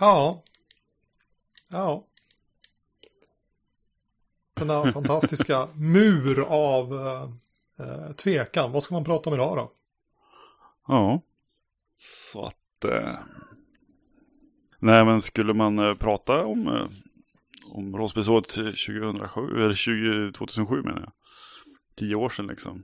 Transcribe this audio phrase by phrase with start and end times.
[0.00, 0.42] Ja.
[1.70, 2.06] Ja.
[4.54, 6.94] Den där fantastiska mur av
[7.78, 8.72] eh, tvekan.
[8.72, 9.72] Vad ska man prata om idag då?
[10.86, 11.22] Ja.
[11.96, 12.84] Så att...
[12.84, 13.18] Eh...
[14.78, 16.88] Nej men skulle man eh, prata om, eh,
[17.72, 21.12] om rollspelsåret 2007, eller 20, 2007 menar jag.
[21.94, 22.82] Tio år sedan liksom.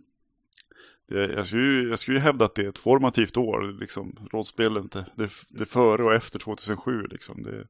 [1.08, 4.28] Det, jag, skulle ju, jag skulle ju hävda att det är ett formativt år, liksom.
[4.32, 7.42] Rollspelet, det, det, det är före och efter 2007 liksom.
[7.42, 7.66] Det,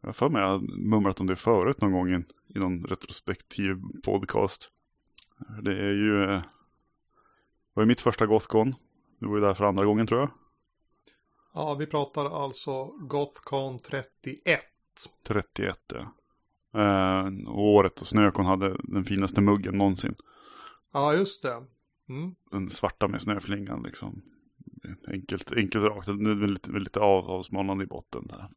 [0.00, 2.24] jag har för mig att jag mumlat om det förut någon gång i,
[2.54, 4.70] i någon retrospektiv podcast.
[5.62, 6.26] Det är ju...
[6.26, 8.74] Det var ju mitt första Gothcon.
[9.18, 10.30] Du var ju där för andra gången tror jag.
[11.54, 14.60] Ja, vi pratar alltså Gothcon 31.
[15.26, 16.14] 31, ja.
[16.74, 20.14] Eh, och året och Snökon hade den finaste muggen någonsin.
[20.92, 21.62] Ja, just det.
[22.10, 22.34] Mm.
[22.50, 24.22] Den svarta med snöflingan liksom.
[25.08, 26.08] Enkelt, enkelt rakt.
[26.08, 28.48] Nu är det lite, lite av, avsmalnande i botten där.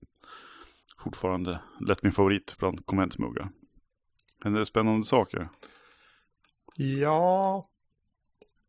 [0.98, 3.50] Fortfarande lätt min favorit bland konventsmuggar.
[4.44, 5.50] Händer det spännande saker?
[6.76, 7.64] Ja.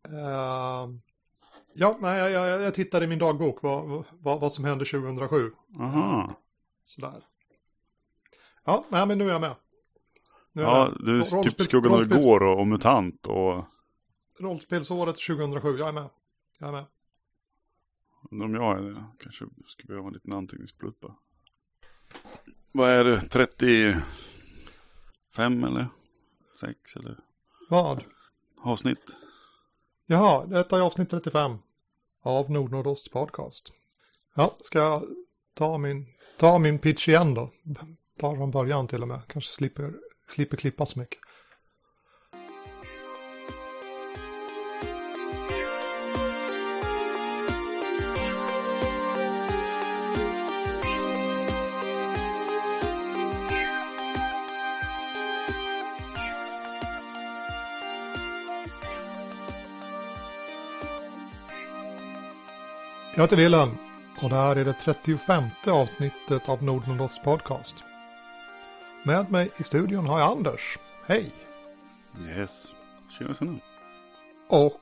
[0.08, 0.94] Uh,
[1.74, 5.50] ja, nej, jag, jag, jag tittade i min dagbok vad, vad, vad som hände 2007.
[5.80, 6.34] Aha.
[6.84, 7.24] Sådär.
[8.64, 9.55] Ja, nej, men nu är jag med.
[10.52, 13.64] Nu är ja, du är typ skuggan av igår och, och MUTANT och...
[14.40, 16.08] Rollspelsåret 2007, jag är med.
[16.60, 16.84] Jag är med.
[18.30, 19.04] Undrar om jag är det.
[19.18, 21.14] Kanske ska behöva en liten anteckningsblutt bara.
[22.72, 23.20] Vad är det?
[23.20, 24.05] 35
[25.64, 25.88] eller?
[26.60, 27.18] 6 eller?
[27.70, 28.05] Vad?
[28.60, 29.16] Avsnitt.
[30.06, 31.58] Jaha, detta är avsnitt 35
[32.22, 33.72] av Nordnordost podcast.
[34.34, 35.05] Ja, ska jag
[35.55, 37.50] ta min, ta min pitch igen då?
[38.18, 39.20] Ta från början till och med.
[39.27, 39.94] Kanske slipper,
[40.28, 41.23] slipper klippa så mycket.
[63.17, 63.70] Jag heter Wilhelm
[64.23, 67.85] och det här är det 35 avsnittet av Nordnordost podcast.
[69.02, 70.79] Med mig i studion har jag Anders.
[71.07, 71.33] Hej!
[72.27, 72.75] Yes,
[73.19, 73.58] tjena tjena.
[74.48, 74.80] Och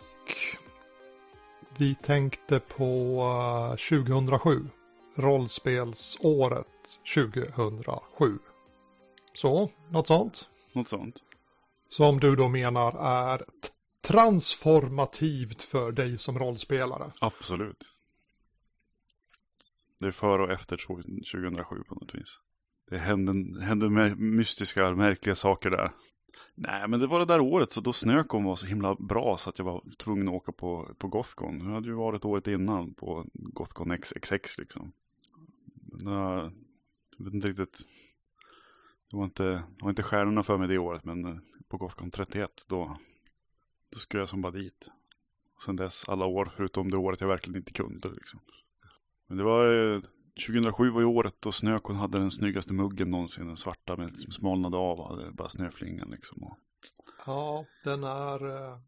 [1.76, 4.68] vi tänkte på 2007.
[5.16, 6.66] Rollspelsåret
[7.14, 8.38] 2007.
[9.34, 10.48] Så, något sånt?
[10.72, 11.16] Något sånt.
[11.88, 12.96] Som du då menar
[13.32, 13.44] är
[14.06, 17.10] transformativt för dig som rollspelare.
[17.20, 17.91] Absolut.
[20.02, 20.76] Det är före och efter
[21.32, 22.40] 2007 på något vis.
[22.90, 25.92] Det hände, hände mystiska, märkliga saker där.
[26.54, 29.50] Nej, men det var det där året så då Snökon var så himla bra så
[29.50, 31.60] att jag var tvungen att åka på, på Gothcon.
[31.60, 34.92] Jag hade ju varit året innan på Gothcon XXX liksom.
[35.74, 36.12] Men,
[37.18, 37.78] jag vet inte riktigt.
[39.10, 41.36] Det var inte, det var inte stjärnorna för mig det året men eh,
[41.68, 42.96] på Gothcon 31 då,
[43.90, 44.88] då skulle jag som bara dit.
[45.64, 48.40] Sen dess alla år förutom det året jag verkligen inte kunde liksom.
[49.28, 50.02] Men det var
[50.46, 53.46] 2007 var ju året då Snökon hade den snyggaste muggen någonsin.
[53.46, 56.42] Den svarta med som smalnade av och hade bara snöflingan liksom.
[56.42, 56.58] Och...
[57.26, 58.78] Ja, den är eh,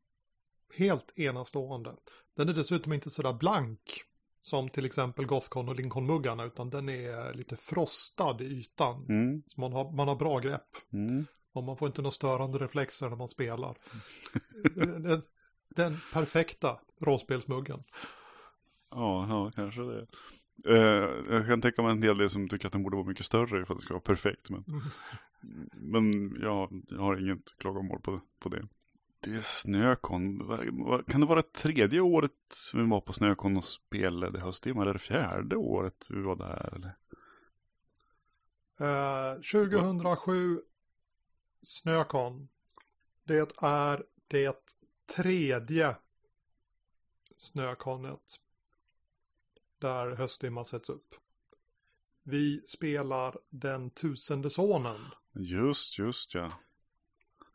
[0.76, 1.94] helt enastående.
[2.36, 4.04] Den är dessutom inte sådär blank
[4.40, 9.06] som till exempel Gothcon och Lincoln-muggarna utan den är lite frostad i ytan.
[9.08, 9.42] Mm.
[9.46, 10.76] Så man har, man har bra grepp.
[10.92, 11.26] Mm.
[11.52, 13.76] Och man får inte några störande reflexer när man spelar.
[14.74, 15.22] den,
[15.68, 17.82] den perfekta rollspelsmuggen.
[18.94, 20.06] Ja, ja, kanske det.
[20.68, 23.26] Uh, jag kan tänka mig en hel del som tycker att den borde vara mycket
[23.26, 24.50] större för att det ska vara perfekt.
[24.50, 24.64] Men,
[25.72, 28.68] men ja, jag har inget klagomål på, på det.
[29.20, 30.38] Det är Snökon.
[31.06, 32.30] Kan det vara tredje året
[32.74, 34.82] vi var på Snökon och spelade hösttimmar?
[34.82, 36.74] Eller det fjärde året vi var där?
[36.74, 36.94] Eller?
[38.80, 40.60] Uh, 2007
[41.62, 42.48] Snökon.
[43.24, 44.74] Det är det
[45.16, 45.96] tredje
[47.36, 48.43] Snökonet
[49.84, 51.14] där höstdimman sätts upp.
[52.22, 55.00] Vi spelar den tusende sonen.
[55.32, 56.52] Just, just ja.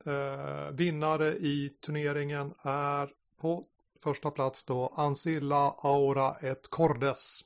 [0.05, 3.65] Eh, vinnare i turneringen är på
[4.03, 7.41] första plats då Ancilla Aura et Cordes.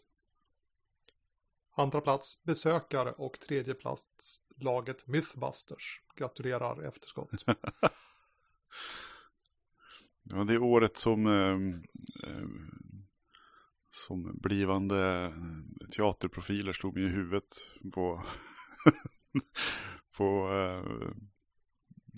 [1.75, 6.01] Andra plats besökare och tredje plats laget Mythbusters.
[6.15, 7.29] Gratulerar efterskott.
[10.23, 11.57] ja, det är året som eh,
[12.29, 12.47] eh,
[13.95, 17.53] som blivande eh, teaterprofiler slog mig i huvudet
[17.93, 18.23] på,
[20.17, 21.13] på eh,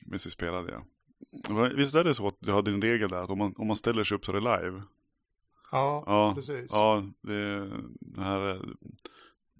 [0.05, 0.71] medan vi spelade.
[0.71, 0.85] Ja.
[1.75, 3.75] Visst är det så att du hade en regel där att om man, om man
[3.75, 4.83] ställer sig upp så är det live?
[5.71, 6.71] Ja, ja precis.
[6.71, 7.69] Ja, det,
[7.99, 8.61] det här,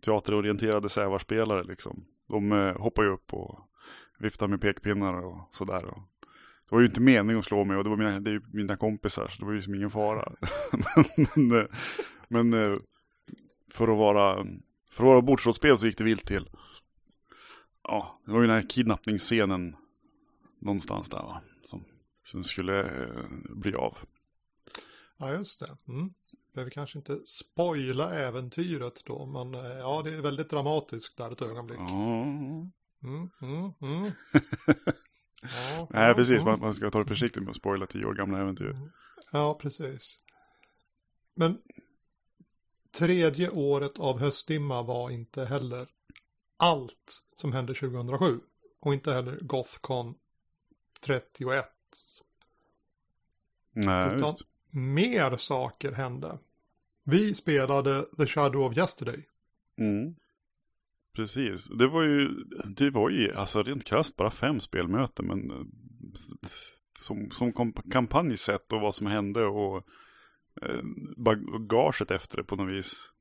[0.05, 2.05] teaterorienterade sävarspelare liksom.
[2.27, 3.59] De eh, hoppar ju upp och
[4.19, 5.85] viftar med pekpinnar och sådär.
[5.85, 5.99] Och
[6.69, 8.77] det var ju inte meningen att slå mig och det var mina, det är mina
[8.77, 10.33] kompisar så det var ju som ingen fara.
[11.35, 11.65] men, eh,
[12.27, 12.77] men eh,
[13.71, 14.45] för att vara
[14.91, 16.49] för att vara bordsrollspel så gick det vilt till.
[17.83, 19.75] Ja, det var ju den här kidnappningsscenen
[20.61, 21.41] någonstans där va.
[21.63, 21.83] Som,
[22.23, 23.97] som skulle eh, bli av.
[25.17, 25.77] Ja, just det.
[25.87, 26.13] Mm.
[26.53, 31.79] Behöver kanske inte spoila äventyret då, men ja, det är väldigt dramatiskt där ett ögonblick.
[31.79, 32.71] Mm,
[33.41, 34.11] mm, mm.
[35.95, 36.43] Nej, precis.
[36.43, 38.69] Man, man ska ta det försiktigt med att spoila tio år gamla äventyr.
[38.69, 38.89] Mm.
[39.31, 40.19] Ja, precis.
[41.33, 41.57] Men
[42.91, 45.87] tredje året av höstdimma var inte heller
[46.57, 48.39] allt som hände 2007.
[48.79, 50.15] Och inte heller Gothcon
[51.01, 51.65] 31.
[53.73, 54.41] Nej, Utan- just.
[54.69, 56.37] Mer saker hände.
[57.03, 59.27] Vi spelade The Shadow of Yesterday.
[59.77, 60.15] Mm.
[61.15, 61.67] Precis.
[61.67, 62.29] Det var ju,
[62.77, 65.25] det var ju alltså rent krasst bara fem spelmöten.
[65.25, 65.71] Men
[66.99, 69.87] som, som kampanj sett och vad som hände och
[70.61, 70.81] eh,
[71.17, 73.11] bagaget efter det på något vis.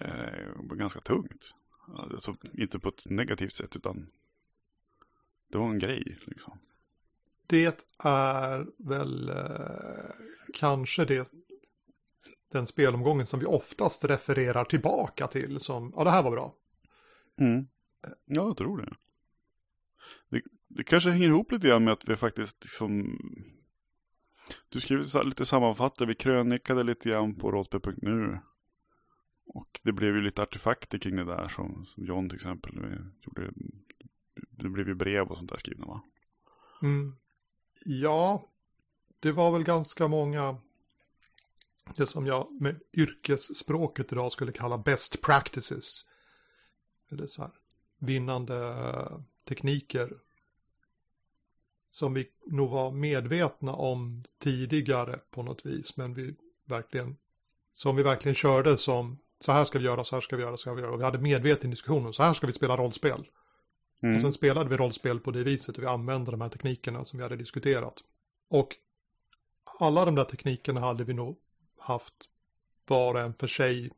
[0.00, 1.54] Eh, var ganska tungt.
[1.96, 4.06] Alltså, inte på ett negativt sätt utan
[5.52, 6.58] det var en grej liksom.
[7.46, 10.14] Det är väl eh,
[10.54, 11.32] kanske det,
[12.52, 16.54] den spelomgången som vi oftast refererar tillbaka till som, ja det här var bra.
[17.38, 17.66] Mm.
[18.24, 18.96] Ja, jag tror det.
[20.28, 20.42] det.
[20.68, 23.18] Det kanske hänger ihop lite grann med att vi faktiskt liksom...
[24.68, 28.38] Du skrev lite sammanfattande, vi krönikade lite grann på rollspel.nu.
[29.46, 32.74] Och det blev ju lite artefakter kring det där som, som John till exempel
[33.20, 33.52] gjorde.
[34.50, 36.02] Det blev ju brev och sånt där skrivna va?
[36.82, 37.16] Mm.
[37.84, 38.48] Ja,
[39.20, 40.56] det var väl ganska många,
[41.96, 46.06] det som jag med yrkesspråket idag skulle kalla best practices.
[47.12, 47.50] Eller så här,
[47.98, 48.74] vinnande
[49.48, 50.18] tekniker.
[51.90, 57.16] Som vi nog var medvetna om tidigare på något vis, men vi verkligen,
[57.74, 60.56] som vi verkligen körde som, så här ska vi göra, så här ska vi göra,
[60.56, 60.92] så här ska vi göra.
[60.92, 63.26] Och vi hade medveten diskussion om, så här ska vi spela rollspel.
[64.02, 64.14] Mm.
[64.14, 67.16] Och sen spelade vi rollspel på det viset och vi använde de här teknikerna som
[67.16, 68.04] vi hade diskuterat.
[68.48, 68.76] Och
[69.78, 71.38] alla de där teknikerna hade vi nog
[71.78, 72.14] haft
[72.86, 73.90] var och en för sig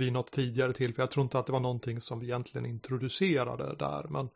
[0.00, 1.02] vid något tidigare tillfälle.
[1.02, 4.28] Jag tror inte att det var någonting som vi egentligen introducerade där, men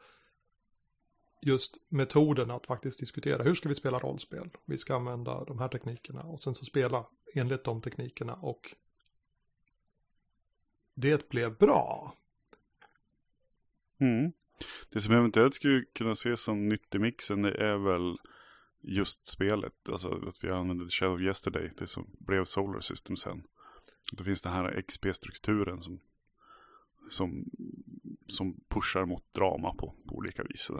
[1.42, 4.50] just metoden att faktiskt diskutera hur ska vi spela rollspel?
[4.64, 8.74] Vi ska använda de här teknikerna och sen så spela enligt de teknikerna och
[10.94, 12.14] det blev bra.
[14.00, 14.32] Mm.
[14.88, 18.16] Det som eventuellt skulle kunna ses som nytt i mixen det är väl
[18.80, 19.88] just spelet.
[19.88, 21.70] Alltså att vi använde Shadow of Yesterday.
[21.76, 23.42] Det som blev Solar System sen.
[24.12, 26.00] Då finns den här XP-strukturen som,
[27.10, 27.44] som,
[28.26, 30.70] som pushar mot drama på, på olika vis.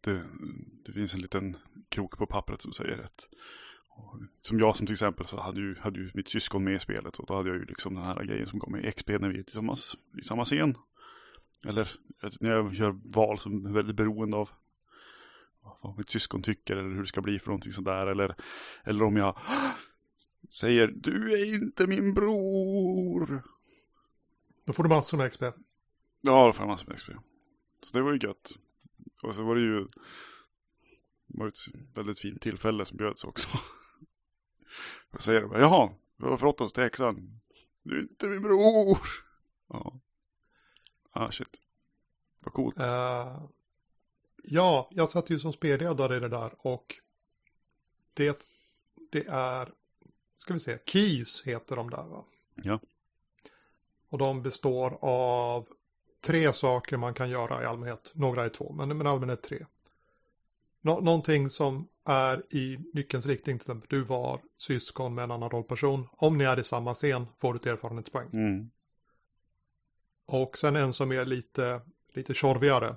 [0.00, 0.24] Det,
[0.86, 1.56] det finns en liten
[1.88, 3.28] krok på pappret som säger rätt.
[4.40, 7.18] Som jag som till exempel så hade ju, hade ju mitt syskon med i spelet
[7.18, 9.38] och då hade jag ju liksom den här grejen som kommer i XP när vi
[9.38, 10.74] är tillsammans i samma scen.
[11.66, 11.90] Eller
[12.40, 14.50] när jag gör val som är väldigt beroende av
[15.80, 18.06] vad mitt syskon tycker eller hur det ska bli för någonting sådär.
[18.06, 18.34] Eller,
[18.84, 19.38] eller om jag
[20.48, 23.42] säger du är inte min bror.
[24.64, 25.42] Då får du massor med XP.
[26.20, 27.10] Ja, då får jag massor med XP.
[27.82, 28.58] Så det var ju gött.
[29.22, 29.88] Och så var det ju
[31.26, 31.58] var ett
[31.94, 33.48] väldigt fint tillfälle som bjöds också.
[35.10, 37.40] Jag säger det bara, jaha, vi har förrått oss till häxan.
[37.82, 38.98] Du är inte min bror.
[39.68, 40.00] Ja.
[41.10, 41.60] Ah, shit.
[42.44, 42.78] Vad coolt.
[42.78, 43.44] Eh,
[44.42, 46.94] ja, jag satt ju som spelledare i det där och
[48.14, 48.46] det,
[49.10, 49.72] det är,
[50.44, 52.24] ska vi se, Keys heter de där va?
[52.54, 52.80] Ja.
[54.08, 55.68] Och de består av
[56.20, 58.12] tre saker man kan göra i allmänhet.
[58.14, 59.66] Några är två, men, men allmänhet tre.
[60.80, 65.50] Nå, någonting som är i nyckelns riktning, till exempel du var syskon med en annan
[65.50, 66.08] rollperson.
[66.12, 68.28] Om ni är i samma scen får du ett erfarenhetspoäng.
[68.32, 68.70] Mm.
[70.26, 71.80] Och sen en som är lite,
[72.14, 72.96] lite tjorvigare.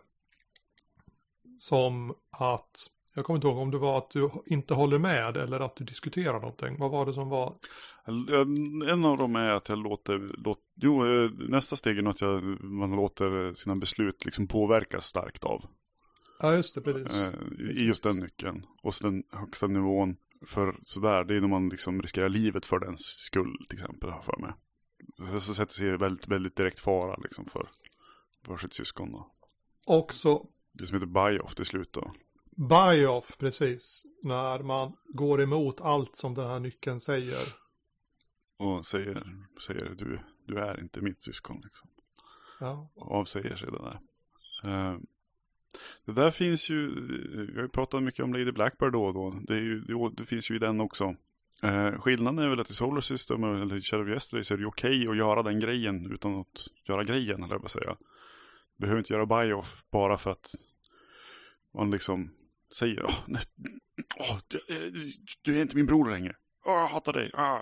[1.60, 5.60] Som att, jag kommer inte ihåg om det var att du inte håller med eller
[5.60, 6.78] att du diskuterar någonting.
[6.80, 7.56] Vad var det som var?
[8.92, 12.22] En av dem är att jag låter, låt, jo, eh, nästa steg är nog att
[12.22, 15.66] jag, man låter sina beslut liksom påverkas starkt av.
[16.40, 17.08] Ja, just det, precis.
[17.08, 17.34] Eh,
[17.72, 18.66] I just den nyckeln.
[18.84, 22.80] Och så den högsta nivån för sådär, det är när man liksom riskerar livet för
[22.80, 24.54] dens skull till exempel, har för mig.
[25.40, 27.70] Så sätter sig väldigt, väldigt direkt fara liksom för,
[28.46, 29.32] för sitt syskon då.
[29.86, 32.14] Också Det som heter buy-off till slut då.
[32.58, 34.04] Buy-off, precis.
[34.24, 37.48] När man går emot allt som den här nyckeln säger.
[38.58, 39.24] Och säger,
[39.68, 41.90] säger du, du är inte mitt syskon liksom.
[42.60, 42.90] Ja.
[42.96, 44.00] avsäger sig det där.
[44.66, 45.00] Eh,
[46.06, 46.88] det där finns ju,
[47.48, 49.40] vi har ju pratat mycket om Lady Blackbird då och då.
[49.48, 49.82] Det, ju,
[50.18, 51.16] det, finns ju i den också.
[51.64, 55.02] Eh, skillnaden är väl att i Solar System eller of Yesterday så är det okej
[55.02, 57.98] okay att göra den grejen utan att göra grejen, eller jag säga.
[58.78, 60.52] Du behöver inte göra buy-off bara för att
[61.74, 62.32] man liksom
[62.76, 63.42] säger åh, nej,
[64.20, 64.60] åh, du,
[65.42, 66.36] du, är inte min bror längre.
[66.66, 67.32] Åh, jag hatar dig.
[67.34, 67.62] Ah.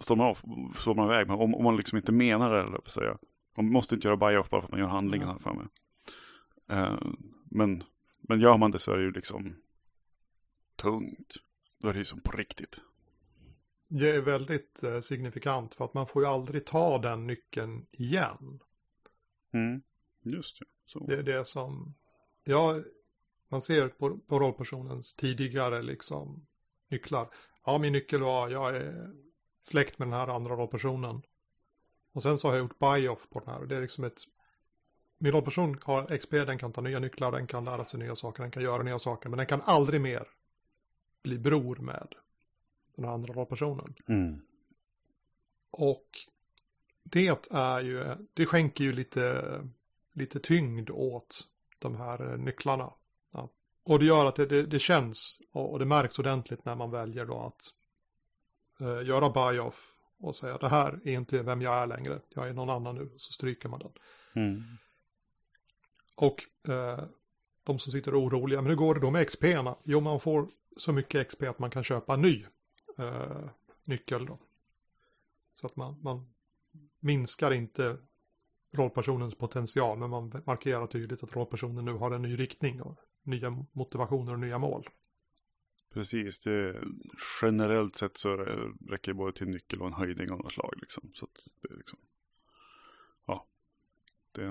[0.00, 0.38] Står man av,
[0.76, 1.26] står man iväg.
[1.26, 3.18] Men om, om man liksom inte menar det, eller jag säga.
[3.56, 5.66] Man måste inte göra buy-off bara för att man gör handlingen här för mig.
[6.72, 7.12] Uh,
[7.44, 7.84] men,
[8.20, 9.56] men gör man det så är det ju liksom
[10.76, 11.36] tungt.
[11.78, 12.80] Då är det ju som på riktigt.
[13.88, 18.60] Det är väldigt eh, signifikant för att man får ju aldrig ta den nyckeln igen.
[19.52, 19.82] Mm.
[20.22, 20.64] Just det.
[20.86, 21.06] Så.
[21.06, 21.94] Det är det som,
[22.44, 22.82] ja,
[23.48, 26.46] man ser på, på rollpersonens tidigare liksom
[26.88, 27.28] nycklar.
[27.64, 29.10] Ja, min nyckel var, jag är
[29.62, 31.22] släkt med den här andra rollpersonen.
[32.12, 33.66] Och sen så har jag gjort buy-off på den här.
[33.66, 34.20] Det är liksom ett,
[35.18, 38.42] min rollperson har XP, den kan ta nya nycklar, den kan lära sig nya saker,
[38.42, 39.28] den kan göra nya saker.
[39.28, 40.28] Men den kan aldrig mer
[41.22, 42.14] bli bror med
[42.96, 43.94] den här andra rollpersonen.
[44.08, 44.40] Mm.
[45.70, 46.08] Och
[47.02, 49.44] det är ju, det skänker ju lite,
[50.12, 52.92] lite tyngd åt de här nycklarna.
[53.88, 57.26] Och det gör att det, det, det känns och det märks ordentligt när man väljer
[57.26, 57.60] då att
[58.80, 62.54] uh, göra buy-off och säga det här är inte vem jag är längre, jag är
[62.54, 63.92] någon annan nu, så stryker man den.
[64.34, 64.62] Mm.
[66.14, 67.04] Och uh,
[67.64, 69.76] de som sitter oroliga, men hur går det då med XP-erna?
[69.84, 72.44] Jo, man får så mycket XP att man kan köpa en ny
[72.98, 73.48] uh,
[73.84, 74.38] nyckel då.
[75.54, 76.34] Så att man, man
[77.00, 77.96] minskar inte
[78.72, 83.64] rollpersonens potential, men man markerar tydligt att rollpersonen nu har en ny riktning och nya
[83.72, 84.88] motivationer och nya mål.
[85.92, 86.82] Precis, det,
[87.42, 90.74] generellt sett så räcker det både till nyckel och en höjning av något slag.
[90.76, 91.10] Liksom.
[91.14, 91.26] Så
[91.62, 91.98] det, liksom,
[93.26, 93.46] ja,
[94.32, 94.42] det,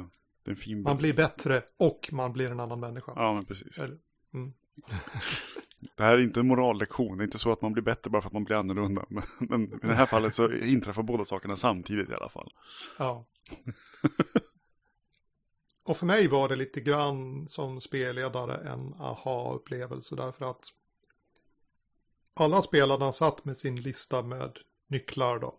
[0.44, 0.82] det är en fin.
[0.82, 3.12] Man blir bättre och man blir en annan människa.
[3.16, 3.80] Ja, men precis.
[3.80, 3.98] Eller,
[4.34, 4.54] mm.
[5.96, 8.22] det här är inte en morallektion, det är inte så att man blir bättre bara
[8.22, 9.06] för att man blir annorlunda.
[9.10, 12.54] Men, men i det här fallet så inträffar båda sakerna samtidigt i alla fall.
[12.98, 13.26] Ja.
[15.88, 20.74] Och för mig var det lite grann som spelledare en aha-upplevelse därför att
[22.34, 25.56] alla spelarna satt med sin lista med nycklar då.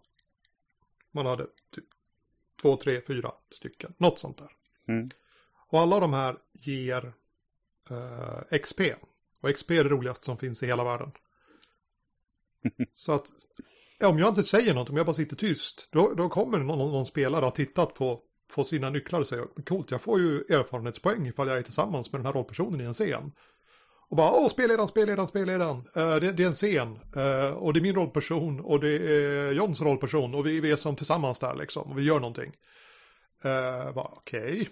[1.11, 1.85] Man hade typ
[2.63, 4.51] två, tre, fyra stycken, något sånt där.
[4.89, 5.11] Mm.
[5.69, 7.13] Och alla de här ger
[7.91, 8.81] eh, XP.
[9.41, 11.13] Och XP är det roligaste som finns i hela världen.
[12.95, 13.33] Så att
[14.05, 17.07] om jag inte säger något, om jag bara sitter tyst, då, då kommer någon, någon
[17.07, 18.23] spelare ha tittat på,
[18.55, 22.19] på sina nycklar och säger coolt, jag får ju erfarenhetspoäng ifall jag är tillsammans med
[22.19, 23.33] den här rollpersonen i en scen.
[24.11, 25.89] Och bara, åh, spelledaren, spelledaren, spelledaren.
[25.97, 26.99] Uh, eh, det, det, är en scen.
[27.17, 30.35] Uh, och det är min rollperson och det är Johns rollperson.
[30.35, 31.91] Och vi, vi är som tillsammans där liksom.
[31.91, 32.53] Och vi gör någonting.
[33.45, 34.53] Uh, okej.
[34.53, 34.67] Okay.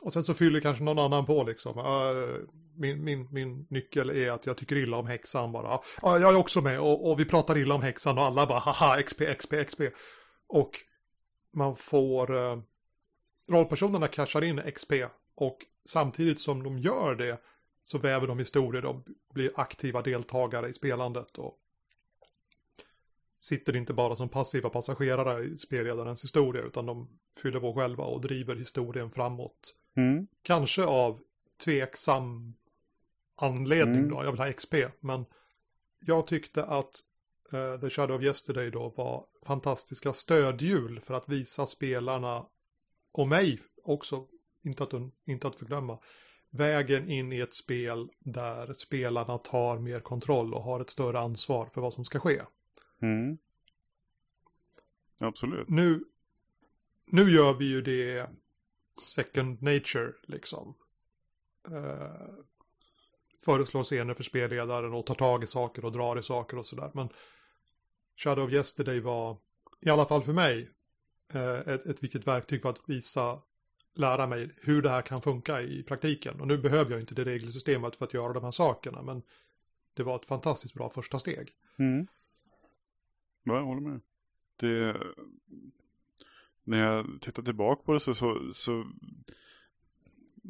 [0.00, 1.78] Och sen så fyller kanske någon annan på liksom.
[1.78, 2.38] Uh,
[2.76, 5.74] min, min, min nyckel är att jag tycker illa om häxan bara.
[5.74, 8.58] Uh, jag är också med och, och, vi pratar illa om häxan och alla bara
[8.58, 9.80] haha XP, XP, XP.
[10.48, 10.70] Och
[11.52, 12.62] man får uh,
[13.48, 14.92] rollpersonerna cashar in XP
[15.34, 17.40] och samtidigt som de gör det
[17.84, 21.58] så väver de historier och blir aktiva deltagare i spelandet och
[23.40, 28.20] sitter inte bara som passiva passagerare i spelledarens historia utan de fyller på själva och
[28.20, 29.74] driver historien framåt.
[29.96, 30.26] Mm.
[30.42, 31.20] Kanske av
[31.64, 32.54] tveksam
[33.36, 34.10] anledning Mm.
[34.10, 35.24] då, jag vill ha XP, men
[36.00, 37.02] jag tyckte att
[37.52, 42.46] eh, The Shadow of Yesterday då var fantastiska stödhjul för att visa spelarna
[43.12, 44.26] och mig också,
[44.62, 44.92] inte att,
[45.26, 45.98] inte att förglömma,
[46.50, 51.66] vägen in i ett spel där spelarna tar mer kontroll och har ett större ansvar
[51.74, 52.42] för vad som ska ske.
[53.02, 53.38] Mm.
[55.18, 55.68] Absolut.
[55.68, 56.04] Nu,
[57.06, 58.30] nu gör vi ju det
[59.14, 60.74] second nature liksom.
[61.68, 62.44] Uh,
[63.44, 66.90] föreslår scener för spelledaren och tar tag i saker och drar i saker och sådär.
[66.94, 67.08] Men
[68.24, 69.36] Shadow of Yesterday var,
[69.80, 70.70] i alla fall för mig,
[71.34, 73.42] uh, ett, ett viktigt verktyg för att visa
[73.94, 76.40] lära mig hur det här kan funka i praktiken.
[76.40, 79.22] Och nu behöver jag inte det regelsystemet för att göra de här sakerna, men
[79.94, 81.48] det var ett fantastiskt bra första steg.
[81.78, 82.06] Mm.
[83.42, 84.00] Ja, jag håller med.
[84.56, 84.96] Det,
[86.64, 88.92] när jag tittar tillbaka på det så, så, så,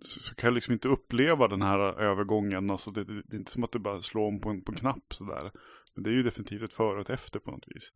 [0.02, 2.70] så, kan jag liksom inte uppleva den här övergången.
[2.70, 4.78] Alltså det, det, är inte som att det bara slår om på en, på en
[4.78, 5.50] knapp sådär.
[5.94, 7.92] Men det är ju definitivt ett före och ett efter på något vis.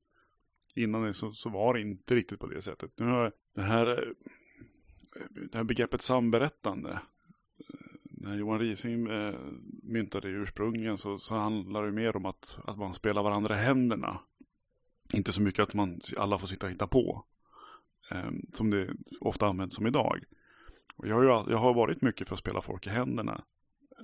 [0.74, 2.90] Innan det så, så var det inte riktigt på det sättet.
[2.98, 4.14] Nu har det här
[5.30, 6.90] det här begreppet samberättande.
[6.92, 9.34] Eh, när Johan Rising eh,
[9.82, 13.64] myntade det ursprungligen så, så handlar det mer om att, att man spelar varandra i
[13.64, 14.20] händerna.
[15.14, 17.24] Inte så mycket att man alla får sitta och hitta på.
[18.10, 20.24] eh, som det ofta används som idag.
[20.96, 23.44] Och jag, har ju, jag har varit mycket för att spela folk i händerna.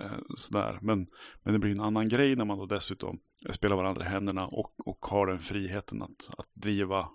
[0.00, 0.78] Eh, sådär.
[0.82, 1.06] Men,
[1.42, 3.20] men det blir en annan grej när man då dessutom
[3.50, 7.08] spelar varandra i händerna och, och har den friheten att, att driva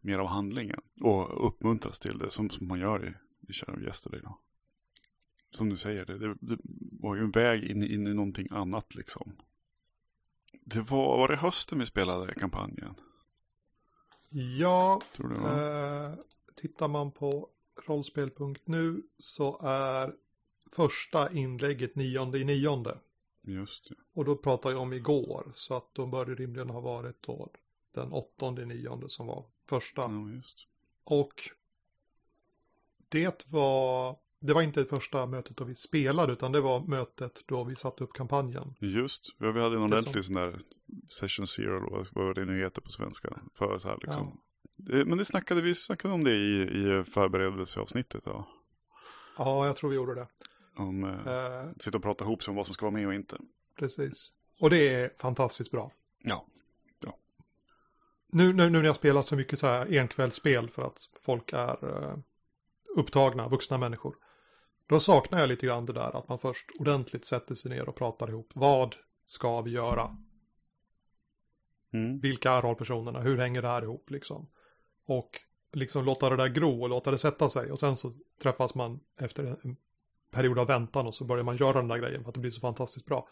[0.00, 0.80] mer av handlingen.
[1.00, 3.14] Och uppmuntras till det som, som man gör i,
[3.48, 4.20] i Shadow Yesterday.
[4.20, 4.40] Då.
[5.50, 6.58] Som du säger, det, det, det
[7.00, 9.36] var ju en väg in, in i någonting annat liksom.
[10.64, 12.94] Det var, var det hösten vi spelade kampanjen?
[14.58, 16.14] Ja, Tror du eh,
[16.54, 17.48] tittar man på
[17.86, 20.14] rollspel.nu så är
[20.70, 22.98] första inlägget nionde i nionde.
[23.42, 23.94] Just det.
[24.14, 27.50] Och då pratar jag om igår, så att då bör rimligen ha varit då
[27.94, 30.02] den åttonde i nionde som var första.
[30.02, 30.66] Ja, just.
[31.04, 31.34] Och
[33.08, 37.42] det var, det var inte det första mötet då vi spelade, utan det var mötet
[37.46, 38.74] då vi satte upp kampanjen.
[38.78, 40.58] Just, ja, vi hade en ordentlig sån där
[41.20, 43.40] Session Zero, vad det nu heter på svenska.
[43.54, 44.40] För så här liksom.
[44.76, 48.22] Det, men det snackade vi snackade om det i, i förberedelseavsnittet.
[48.26, 48.48] Ja.
[49.38, 50.26] Ja, jag tror vi gjorde det.
[50.76, 53.14] Om eh, Eh, sitta och prata ihop sig om vad som ska vara med och
[53.14, 53.38] inte.
[53.78, 54.32] precis.
[54.60, 55.92] Och det är fantastiskt bra.
[56.22, 56.46] Ja.
[58.28, 62.02] Nu, nu, nu när jag spelar så mycket så här enkvällsspel för att folk är
[62.02, 62.16] eh,
[62.96, 64.16] upptagna, vuxna människor.
[64.86, 67.96] Då saknar jag lite grann det där att man först ordentligt sätter sig ner och
[67.96, 68.52] pratar ihop.
[68.54, 70.16] Vad ska vi göra?
[71.92, 72.18] Mm.
[72.20, 73.20] Vilka är rollpersonerna?
[73.20, 74.50] Hur hänger det här ihop liksom?
[75.06, 75.30] Och
[75.72, 77.72] liksom låta det där gro och låta det sätta sig.
[77.72, 79.76] Och sen så träffas man efter en
[80.30, 82.50] period av väntan och så börjar man göra den där grejen för att det blir
[82.50, 83.28] så fantastiskt bra.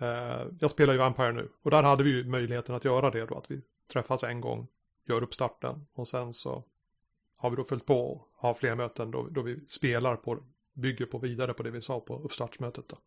[0.00, 3.26] Eh, jag spelar ju Vampire nu och där hade vi ju möjligheten att göra det
[3.26, 3.34] då.
[3.34, 3.62] Att vi
[3.92, 4.66] träffas en gång,
[5.08, 6.64] gör uppstarten och sen så
[7.36, 10.38] har vi då följt på och har fler möten då, då vi spelar på,
[10.74, 12.98] bygger på vidare på det vi sa på uppstartsmötet då.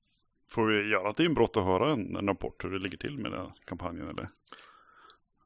[0.50, 3.32] Får vi göra ett inbrott och höra en, en rapport hur det ligger till med
[3.32, 4.30] den här kampanjen eller?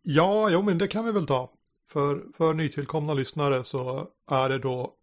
[0.04, 1.54] Ja, jo men det kan vi väl ta.
[1.88, 4.96] För, för nytillkomna lyssnare så är det då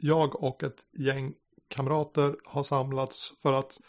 [0.00, 1.34] jag och ett gäng
[1.68, 3.80] kamrater har samlats för att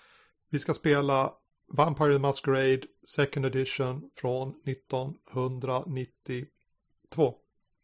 [0.50, 1.34] vi ska spela
[1.74, 7.36] Vampire the Masquerade Second Edition från 1992.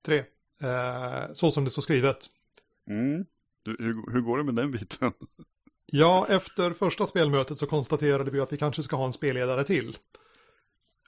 [0.05, 0.23] 3.
[0.61, 2.25] Eh, så som det står skrivet.
[2.89, 3.25] Mm.
[3.63, 5.13] Du, hur, hur går det med den biten?
[5.85, 9.97] Ja, efter första spelmötet så konstaterade vi att vi kanske ska ha en spelledare till.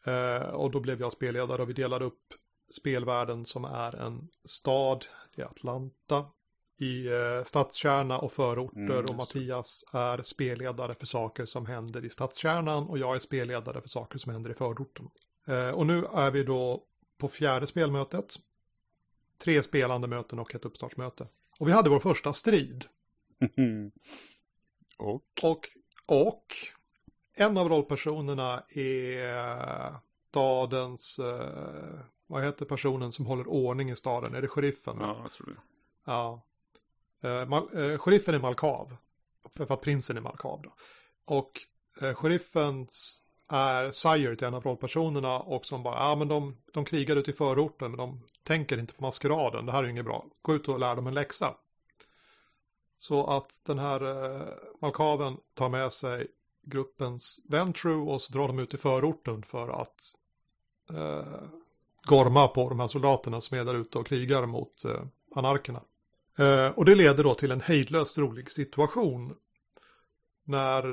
[0.05, 2.33] Eh, och då blev jag spelledare och vi delade upp
[2.71, 6.25] spelvärlden som är en stad, det är Atlanta,
[6.77, 9.15] i eh, stadskärna och förorter Mm, och.
[9.15, 14.19] Mattias är spelledare för saker som händer i stadskärnan och jag är spelledare för saker
[14.19, 15.09] som händer i förorten.
[15.47, 16.83] Eh, och nu är vi då
[17.17, 18.35] på fjärde spelmötet.
[19.37, 21.27] Tre spelande möten och ett uppstartsmöte.
[21.59, 22.85] Och vi hade vår första strid.
[24.97, 25.43] och?
[25.43, 25.67] Och,
[26.07, 26.45] och
[27.37, 29.95] en av rollpersonerna är
[30.29, 34.35] stadens, eh, vad heter personen som håller ordning i staden?
[34.35, 34.97] Är det sheriffen?
[34.99, 35.61] Ja, jag tror det.
[36.05, 36.44] Ja.
[37.25, 38.97] Eh, Mal, eh, sheriffen är Malkav.
[39.55, 40.73] För, för att prinsen är Malkav då.
[41.25, 41.51] Och
[42.01, 46.85] eh, sheriffens är sire till en av rollpersonerna och som bara, ja men de, de
[46.85, 50.05] krigar ute i förorten men de tänker inte på maskeraden, det här är ju inget
[50.05, 50.25] bra.
[50.41, 51.55] Gå ut och lär dem en läxa.
[52.97, 54.47] Så att den här eh,
[54.81, 56.27] Malkaven tar med sig
[56.61, 60.01] gruppens ventru och så drar de ut i förorten för att
[60.93, 61.43] eh,
[62.03, 65.03] gorma på de här soldaterna som är där ute och krigar mot eh,
[65.35, 65.81] anarkerna.
[66.39, 69.35] Eh, och det leder då till en hejdlöst rolig situation
[70.43, 70.83] när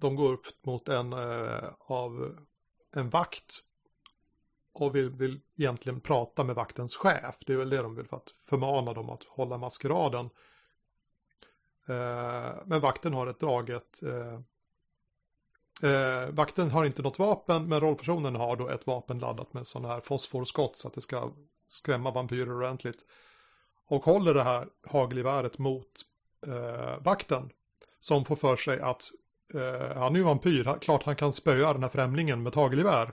[0.00, 2.38] de går upp mot en eh, av
[2.94, 3.58] en vakt
[4.72, 7.36] och vill, vill egentligen prata med vaktens chef.
[7.46, 10.30] Det är väl det de vill för att förmana dem att hålla maskeraden.
[11.88, 14.00] Eh, men vakten har ett draget
[16.30, 20.00] vakten har inte något vapen, men rollpersonen har då ett vapen laddat med sådana här
[20.00, 21.32] fosforskott så att det ska
[21.68, 23.04] skrämma vampyrer ordentligt.
[23.88, 25.86] Och håller det här hagelgeväret mot
[26.46, 27.50] eh, vakten.
[28.00, 29.10] Som får för sig att
[29.54, 32.54] eh, han är ju vampyr, han- klart han kan spöa den här främlingen med ett
[32.54, 33.12] hagelgevär.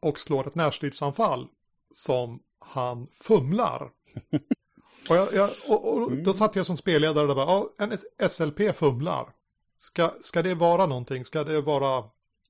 [0.00, 1.48] Och slår ett närstridsanfall
[1.92, 3.82] som han fumlar.
[5.10, 7.98] och, jag, jag, och, och då satt jag som spelledare och bara, ja, en
[8.30, 9.28] SLP fumlar.
[9.78, 11.24] Ska, ska det vara någonting?
[11.24, 12.04] Ska det vara,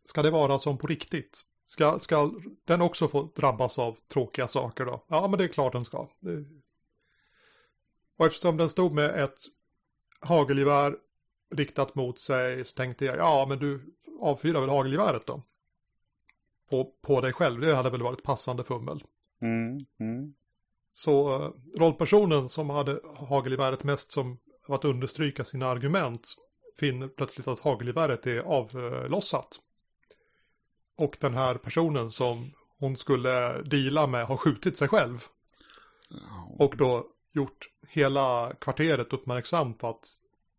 [0.04, 1.40] ska det vara som på riktigt?
[1.66, 2.30] Ska, ska
[2.64, 5.04] den också få drabbas av tråkiga saker då?
[5.08, 6.08] Ja, men det är klart den ska.
[6.20, 6.44] Det...
[8.16, 9.38] Och eftersom den stod med ett
[10.20, 10.96] hagelgevär
[11.54, 15.42] riktat mot sig så tänkte jag, ja men du avfyrar väl hagelgeväret då?
[16.70, 19.04] På, på dig själv, det hade väl varit passande fummel.
[19.42, 20.34] Mm, mm.
[20.92, 26.36] Så eh, rollpersonen som hade hagelgeväret mest som att understryka sina argument
[26.78, 29.48] finner plötsligt att hagelgeväret är avlossat.
[30.96, 35.24] Och den här personen som hon skulle deala med har skjutit sig själv.
[36.58, 40.08] Och då gjort hela kvarteret uppmärksamt på att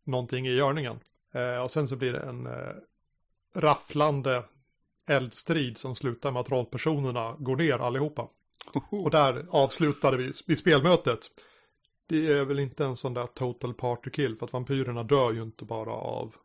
[0.03, 0.99] någonting är i görningen.
[1.33, 2.73] Eh, och sen så blir det en eh,
[3.55, 4.43] rafflande
[5.07, 8.29] eldstrid som slutar med att rollpersonerna går ner allihopa.
[8.89, 11.19] Och där avslutade vi, vi spelmötet.
[12.07, 15.43] Det är väl inte en sån där total party kill för att vampyrerna dör ju
[15.43, 16.35] inte bara av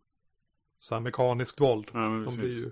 [0.79, 1.90] så här mekaniskt våld.
[1.92, 2.71] Ja, de blir ju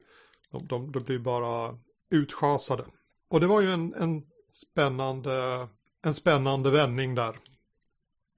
[0.50, 1.78] de, de, de blir bara
[2.10, 2.84] utschasade.
[3.28, 5.68] Och det var ju en, en spännande
[6.02, 7.38] en spännande vändning där.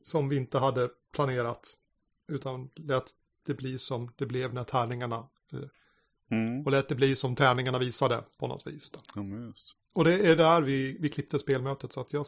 [0.04, 1.76] Som vi inte hade planerat.
[2.28, 3.04] Utan lät
[3.46, 5.28] det bli som det blev när tärningarna
[6.32, 6.66] Mm.
[6.66, 8.92] och lät det bli som tärningarna visade på något vis.
[9.16, 9.76] Just.
[9.92, 12.26] Och det är där vi, vi klippte spelmötet så att jag,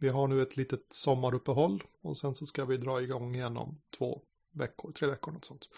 [0.00, 3.80] vi har nu ett litet sommaruppehåll och sen så ska vi dra igång igen om
[3.98, 5.68] två veckor, tre veckor något sånt.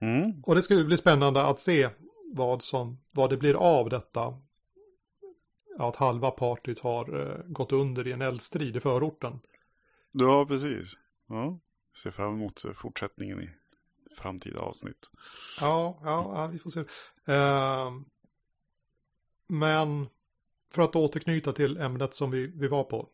[0.00, 0.32] Mm.
[0.46, 1.88] Och det ska ju bli spännande att se
[2.34, 4.34] vad, som, vad det blir av detta.
[5.78, 9.40] Att halva partyt har eh, gått under i en eldstrid i förorten.
[10.12, 10.94] Ja, precis.
[11.28, 11.58] Ja.
[12.02, 13.50] Ser fram emot eh, fortsättningen i
[14.16, 15.10] framtida avsnitt.
[15.60, 16.80] Ja, ja, ja vi får se.
[17.32, 17.92] Eh,
[19.46, 20.08] men
[20.70, 23.08] för att återknyta till ämnet som vi, vi var på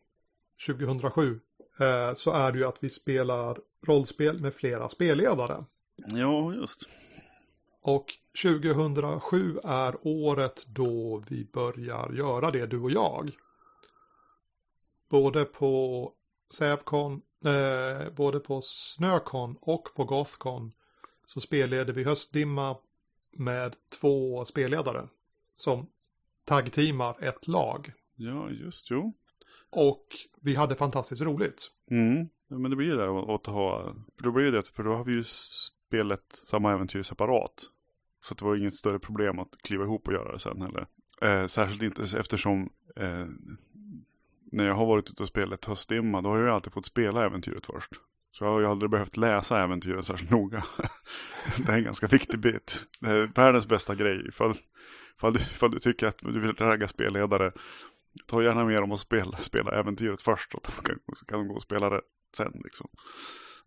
[0.67, 1.39] 2007
[1.79, 5.65] eh, så är det ju att vi spelar rollspel med flera spelledare.
[5.95, 6.89] Ja, just.
[7.87, 13.31] Och 2007 är året då vi börjar göra det, du och jag.
[15.09, 16.13] Både på
[16.53, 20.71] Sävcon, eh, både på Snöcon och på Gothcon
[21.25, 22.77] så spelleder vi höstdimma
[23.31, 25.07] med två spelledare
[25.55, 25.89] som
[26.45, 27.91] taggteamar ett lag.
[28.15, 29.13] Ja, just jo.
[29.69, 30.07] Och
[30.41, 31.71] vi hade fantastiskt roligt.
[31.91, 32.29] Mm.
[32.47, 35.03] Ja, men det blir ju det att ha, för då blir det för då har
[35.03, 37.71] vi ju spelat samma äventyr separat.
[38.25, 40.87] Så det var inget större problem att kliva ihop och göra det sen heller.
[41.21, 43.25] Eh, särskilt inte eftersom eh,
[44.51, 47.25] när jag har varit ute och spelat höstdimma då har jag ju alltid fått spela
[47.25, 47.91] äventyret först.
[48.31, 50.63] Så jag har ju aldrig behövt läsa äventyret särskilt noga.
[51.65, 52.85] det är en ganska viktig bit.
[52.99, 54.27] Det är världens bästa grej.
[54.27, 54.53] Ifall,
[55.17, 57.51] ifall, du, ifall du tycker att du vill ragga spelledare
[58.27, 60.51] Ta gärna med dem och spela, spela äventyret först.
[60.51, 62.01] Så kan, så kan de gå och spela det
[62.37, 62.87] sen liksom.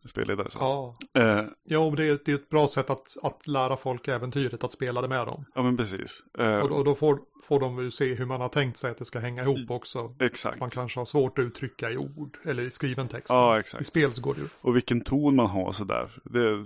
[0.04, 0.60] Spelledare sen.
[0.62, 4.64] Ja, Eh, jo, det är, det är ett bra sätt att, att lära folk äventyret
[4.64, 5.44] att spela det med dem.
[5.54, 6.22] ja men precis.
[6.38, 8.98] Eh, Och, och då får, får de ju se hur man har tänkt sig att
[8.98, 10.14] det ska hänga ihop också.
[10.20, 10.60] exakt.
[10.60, 13.26] Man kanske har svårt att uttrycka i ord eller i skriven text.
[13.30, 13.86] Ja I exakt.
[13.86, 14.48] spel så går det ju.
[14.60, 16.10] Och vilken ton man har sådär.
[16.24, 16.62] Det,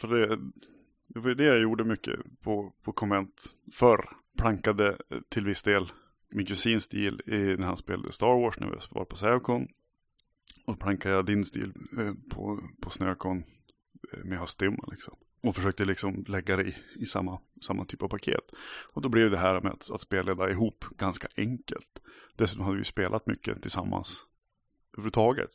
[0.00, 0.26] för det,
[1.08, 4.04] det var det jag gjorde mycket på, på komment förr.
[4.38, 4.96] Plankade
[5.28, 5.92] till viss del
[6.30, 9.66] min kusins stil i, när han spelade Star Wars när vi var på Sävcon.
[10.66, 13.38] Och plankade jag din stil eh, på, på Snöcon
[14.12, 15.14] eh, med höstdimma liksom.
[15.42, 18.52] Och försökte liksom lägga det i, i samma, samma typ av paket.
[18.92, 22.02] Och då blev det här med att, att spelleda ihop ganska enkelt.
[22.36, 24.26] Dessutom hade vi spelat mycket tillsammans
[24.92, 25.50] överhuvudtaget.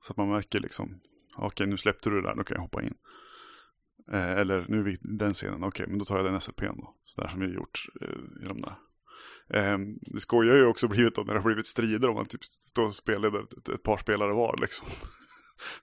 [0.00, 1.00] Så att man märker liksom,
[1.36, 2.94] ah, okej nu släppte du det där, då kan jag hoppa in.
[4.12, 6.76] Eh, eller nu är vi i den scenen, okej men då tar jag den SLPn
[6.76, 6.96] då.
[7.02, 8.76] Sådär som vi har gjort eh, i de där.
[9.48, 12.44] Eh, det skojar ju också blivit då när det har blivit strider om man typ
[12.44, 14.88] står och spelar ett, ett par spelare var liksom.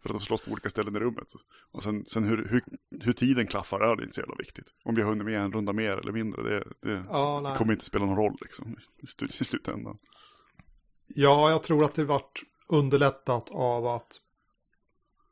[0.01, 1.27] För att de slåss på olika ställen i rummet.
[1.71, 2.63] Och sen, sen hur, hur,
[3.03, 4.65] hur tiden klaffar, ja, det är inte så jävla viktigt.
[4.83, 7.85] Om vi har hunnit med en runda mer eller mindre, det, det Ja, kommer inte
[7.85, 9.97] spela någon roll liksom, i, slut- i slutändan.
[11.07, 14.17] ja, jag tror att det vart underlättat av att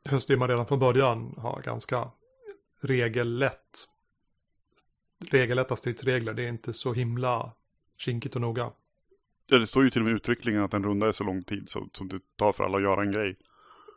[0.04, 2.10] Höstdimma redan från början har ganska
[2.80, 3.88] regellätt
[5.30, 6.34] regellätta stridsregler.
[6.34, 7.52] Det är inte så himla
[7.98, 8.72] kinkigt och noga.
[9.46, 11.68] Ja, det står ju till och med utvecklingen att en runda är så lång tid
[11.68, 13.38] så, som det tar för alla att göra en grej.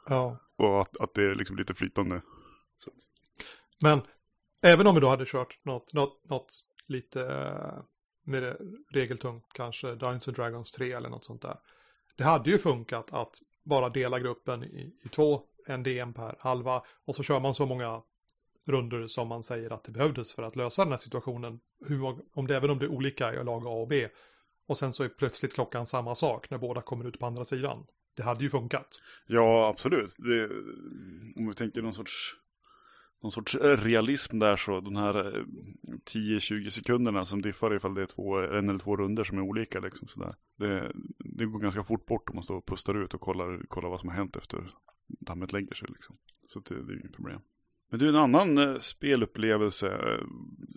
[0.08, 0.38] Ja.
[0.56, 2.22] Och att, att det är liksom lite flytande.
[3.82, 4.02] Men
[4.62, 7.84] även om vi då hade kört något, något, något lite eh,
[8.24, 8.58] mer
[8.92, 11.56] regeltungt, kanske Dungeons and Dragons 3 eller något sånt där.
[12.16, 16.84] Det hade ju funkat att bara dela gruppen i, i två, en DM per halva
[17.06, 18.02] och så kör man så många
[18.67, 21.60] runder som man säger att det behövdes för att lösa den här situationen.
[21.86, 24.08] Hur, om det, även om det är olika i lag A och B.
[24.67, 27.86] Och sen så är plötsligt klockan samma sak när båda kommer ut på andra sidan.
[28.17, 28.88] Det hade ju funkat.
[29.28, 30.15] Ja, absolut.
[30.17, 30.45] Det,
[31.36, 32.36] om vi tänker någon sorts,
[33.24, 35.43] någon sorts eh, realism där så de här eh,
[36.13, 39.80] 10-20 sekunderna som diffar ifall det är två, en eller två runder som är olika.
[39.80, 40.36] Liksom, sådär.
[40.58, 43.89] Det, det går ganska fort bort om man står och pustar ut och kollar, kollar
[43.89, 44.67] vad som har hänt efter
[45.19, 45.88] dammet lägger sig.
[45.89, 46.17] Liksom.
[46.47, 47.41] Så det, det är inget problem.
[47.91, 49.88] Men du, en annan eh, spelupplevelse.
[49.89, 50.19] eh,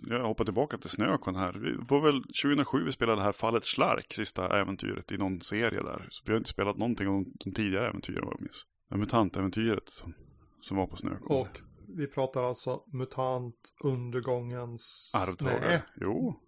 [0.09, 1.53] Jag hoppar tillbaka till Snökon här.
[1.53, 5.81] Det var väl 2007 vi spelade det här Fallet Slark, sista äventyret i någon serie
[5.81, 6.07] där.
[6.09, 8.65] Så vi har inte spelat någonting om de tidigare äventyren vad jag minns.
[8.89, 10.13] Det mutantäventyret som,
[10.61, 11.37] som var på Snökon.
[11.41, 11.61] Och
[11.97, 15.11] vi pratar alltså mutant undergångens...
[15.15, 15.59] Arvtagare.
[15.67, 16.39] Nej, Jo,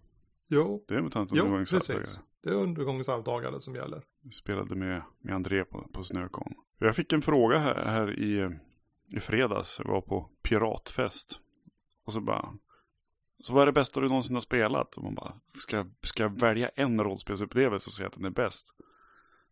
[0.50, 1.90] jo, det är mutant jo undergångens precis.
[1.90, 2.24] arvtagare.
[2.44, 4.04] Det är undergångens arvtagare som gäller.
[4.24, 6.54] Vi spelade med, med André på, på Snökon.
[6.80, 8.58] Jag fick en fråga här, här i,
[9.12, 9.80] i fredags.
[9.84, 11.40] Jag var på piratfest.
[12.06, 12.54] Och så bara,
[13.40, 14.98] så vad är det bästa du någonsin har spelat?
[14.98, 18.68] Och man bara, ska, ska jag välja en rollspelsupplevelse och säga att den är bäst?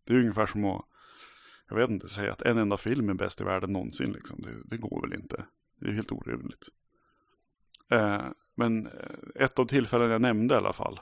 [0.04, 0.86] Det är ungefär som att,
[1.70, 4.12] jag vet inte, säga att en enda film är bäst i världen någonsin.
[4.12, 4.42] Liksom.
[4.42, 5.46] Det, det går väl inte.
[5.80, 6.70] Det är helt orimligt.
[7.92, 11.00] Eh, men eh, ett av tillfällen jag nämnde i alla fall,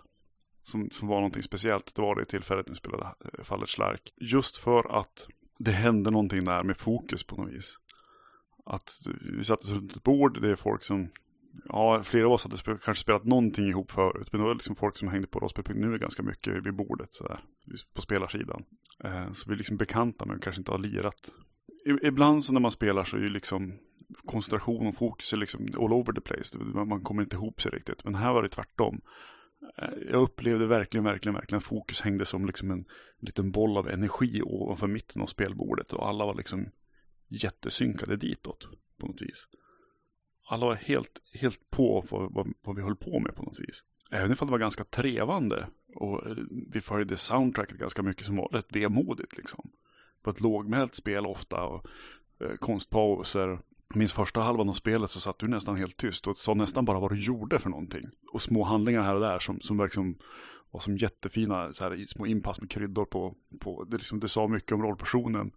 [0.64, 4.14] som, som var någonting speciellt, det var det tillfället när jag spelade eh, Fallet Slark.
[4.18, 7.78] Just för att det hände någonting där med fokus på något vis.
[8.66, 8.90] Att
[9.38, 11.10] vi satt runt ett bord, det är folk som
[11.66, 14.28] Ja, flera av oss hade sp kanske spelat någonting ihop förut.
[14.32, 17.40] Men det var liksom folk som hängde på rollspel.nu ganska mycket vid bordet sådär.
[17.94, 18.64] På spelarsidan.
[19.04, 21.32] Eh, så vi är liksom bekanta men kanske inte har lirat.
[21.86, 23.74] I, ibland så när man spelar så är ju liksom
[24.26, 26.58] koncentration och fokus är liksom all over the place.
[26.60, 28.04] Man kommer inte ihop sig riktigt.
[28.04, 29.02] Men här var det tvärtom.
[29.78, 32.86] Eh, jag upplevde verkligen, verkligen, verkligen att fokus hängde som liksom en
[33.20, 35.94] liten boll av energi ovanför mitten av spelbordet.
[35.94, 36.66] Och alla var liksom
[37.34, 39.48] jättesynkade ditåt på något vis
[40.46, 43.84] alla var helt, helt på vad, vad, vad, vi höll på med på något vis.
[44.12, 45.68] Även ifall det var ganska trevande.
[45.96, 46.36] Och eh,
[46.72, 49.72] vi följde soundtracket ganska mycket som var rätt vemodigt liksom.
[50.24, 51.86] På ett lågmält spel ofta och
[52.42, 53.60] eh, konstpauser.
[53.96, 57.00] Minns första halvan av spelet så satt du nästan helt tyst och sa nästan bara
[57.00, 58.04] vad du gjorde för någonting.
[58.34, 60.18] Och små handlingar här och där som, som liksom
[60.72, 63.36] var som jättefina så här, små inpass med kryddor på.
[63.60, 65.52] på det, liksom, det sa mycket om rollpersonen.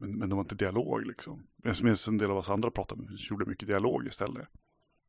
[0.00, 1.46] Men, men det var inte dialog liksom.
[1.62, 4.48] Jag minns en del av oss andra pratade, gjorde mycket dialog istället.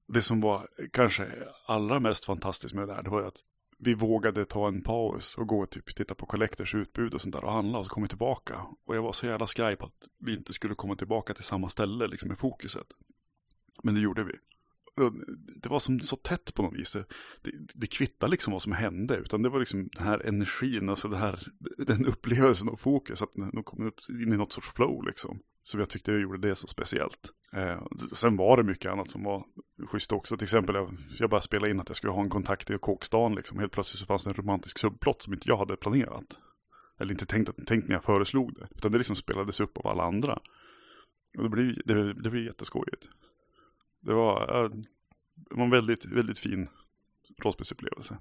[0.08, 3.40] Det som var kanske allra mest fantastiskt med det där, det var att
[3.78, 7.36] vi vågade ta en paus och gå och typ titta på Collectors utbud och sånt
[7.36, 8.66] där och handla och så kom vi tillbaka.
[8.86, 11.70] Och jag var så jävla skraj på att vi inte skulle komma tillbaka till samma
[11.70, 12.88] ställe liksom med fokuset.
[13.84, 14.34] Men det gjorde vi
[14.98, 15.24] Um,
[15.62, 16.92] det var som så tätt på något vis.
[16.92, 17.06] Det,
[17.42, 19.16] det, det kvittar liksom vad som hände.
[19.16, 21.40] Utan det var liksom den här energin, alltså det här,
[21.78, 23.22] den upplevelsen och fokus.
[23.22, 25.40] Att de kom upp in i något sorts flow liksom.
[25.64, 27.32] Så jag tyckte jag gjorde det så speciellt.
[27.54, 29.46] Eh, sen var det mycket annat som var
[29.88, 30.38] schysst också.
[30.38, 33.36] Till exempel, jag, jag bara spelade in att jag skulle ha en kontakt i Kåkstan.
[33.36, 33.60] Liksom.
[33.60, 36.40] Helt plötsligt så fanns det en romantisk subplott som inte jag hade planerat.
[37.00, 38.68] Eller inte tänkt, tänkt när jag föreslog det.
[38.76, 40.40] Utan det liksom spelades upp av alla andra.
[41.38, 43.10] Och det blir, det, det blev jätteskojigt.
[44.02, 44.70] Det var,
[45.36, 46.70] det var en väldigt, väldigt fin
[47.44, 48.18] rollspelsupplevelse.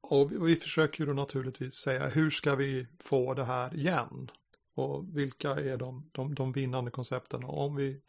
[0.00, 4.30] Och vi försöker ju då naturligtvis säga hur ska vi få det här igen?
[4.74, 7.44] Och vilka är de, de, de vinnande koncepten?
[7.44, 8.00] Och om vi,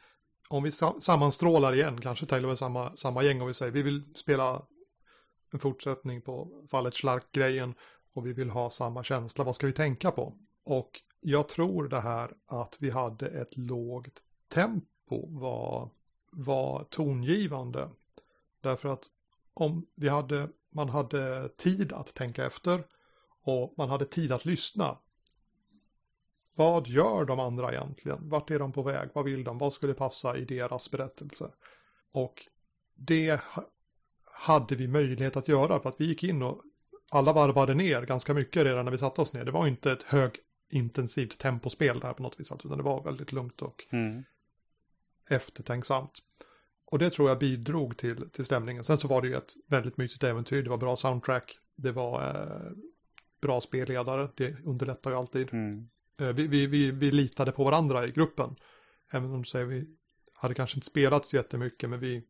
[0.50, 3.82] om vi sammanstrålar igen, kanske till och med samma, samma gäng och vi säger vi
[3.82, 4.64] vill spela
[5.54, 7.76] en fortsättning på fallet Schlark-grejen
[8.14, 10.34] och vi vill ha samma känsla, vad ska vi tänka på?
[10.64, 15.92] Och jag tror det här att vi hade ett lågt tempo var
[16.38, 17.90] var tongivande.
[18.62, 19.06] Därför att
[19.54, 22.84] om vi hade, man hade tid att tänka efter
[23.44, 24.98] och man hade tid att lyssna.
[26.56, 28.30] Vad gör de andra egentligen?
[28.30, 29.10] Vart är de på väg?
[29.14, 29.58] Vad vill de?
[29.58, 31.52] Vad skulle passa i deras berättelse?
[32.12, 32.48] Och
[32.96, 33.42] det
[34.24, 36.62] hade vi möjlighet att göra för att vi gick in och
[37.10, 39.46] alla varvade ner ganska mycket redan när vi satte oss ner.
[39.46, 43.62] Det var inte ett högintensivt tempospel där på något vis, utan det var väldigt lugnt
[43.62, 44.24] och mm
[45.30, 46.22] eftertänksamt.
[46.86, 48.84] Och det tror jag bidrog till, till stämningen.
[48.84, 52.30] Sen så var det ju ett väldigt mysigt äventyr, det var bra soundtrack, det var
[52.30, 52.72] eh,
[53.42, 55.54] bra spelledare, det underlättar ju alltid.
[55.54, 55.90] Mm.
[56.20, 58.56] Eh, vi, vi, vi, vi litade på varandra i gruppen.
[59.14, 59.88] Även om säger, vi
[60.34, 62.24] hade kanske inte spelat så jättemycket, men vi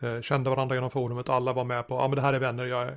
[0.00, 2.66] eh, kände varandra genom forumet, alla var med på, ja men det här är vänner,
[2.66, 2.88] jag,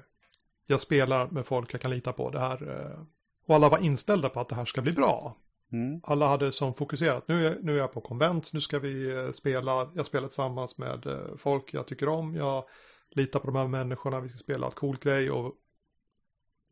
[0.65, 3.06] jag spelar med folk jag kan lita på, det här, eh,
[3.45, 5.38] och alla var inställda på att det här ska bli bra.
[5.71, 6.01] Mm.
[6.04, 9.32] Alla hade som fokuserat, nu är, nu är jag på konvent, nu ska vi eh,
[9.32, 12.63] spela, jag spelar tillsammans med eh, folk jag tycker om, jag
[13.10, 15.56] litar på de här människorna, vi ska spela ett coolt grej och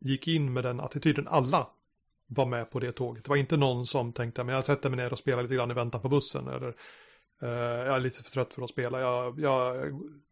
[0.00, 1.28] gick in med den attityden.
[1.28, 1.68] Alla
[2.26, 3.24] var med på det tåget.
[3.24, 5.70] Det var inte någon som tänkte, men jag sätter mig ner och spelar lite grann
[5.70, 6.68] i väntan på bussen eller
[7.42, 9.76] uh, jag är lite för trött för att spela, jag, jag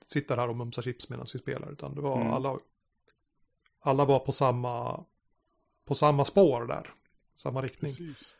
[0.05, 2.33] sitter här och mumsar chips medan vi spelar, utan det var mm.
[2.33, 2.59] alla,
[3.81, 5.05] alla var på samma,
[5.85, 6.95] på samma spår där,
[7.35, 7.91] samma riktning.
[7.91, 8.33] Precis.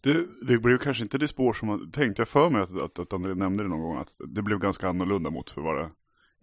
[0.00, 2.20] Det, det blev kanske inte det spår som man tänkte.
[2.20, 3.96] Jag för mig att, att, att André nämnde det någon gång.
[3.96, 5.90] Att det blev ganska annorlunda mot för vad det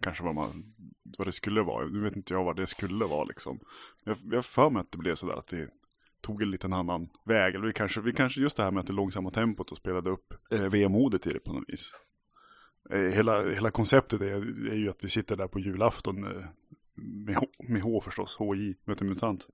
[0.02, 0.64] kanske vad, man,
[1.18, 1.86] vad det skulle vara.
[1.86, 3.60] Nu vet inte jag vad det skulle vara liksom.
[4.04, 5.66] Jag, jag för mig att det blev sådär att vi
[6.20, 7.54] tog en liten annan väg.
[7.54, 10.10] Eller vi kanske, vi kanske just det här med att det långsamma tempot och spelade
[10.10, 11.92] upp eh, VM-modet i det på något vis.
[12.90, 16.44] Eh, hela, hela konceptet är, är ju att vi sitter där på julafton eh,
[17.26, 19.48] med, H, med H förstås, HJ, möter mutant.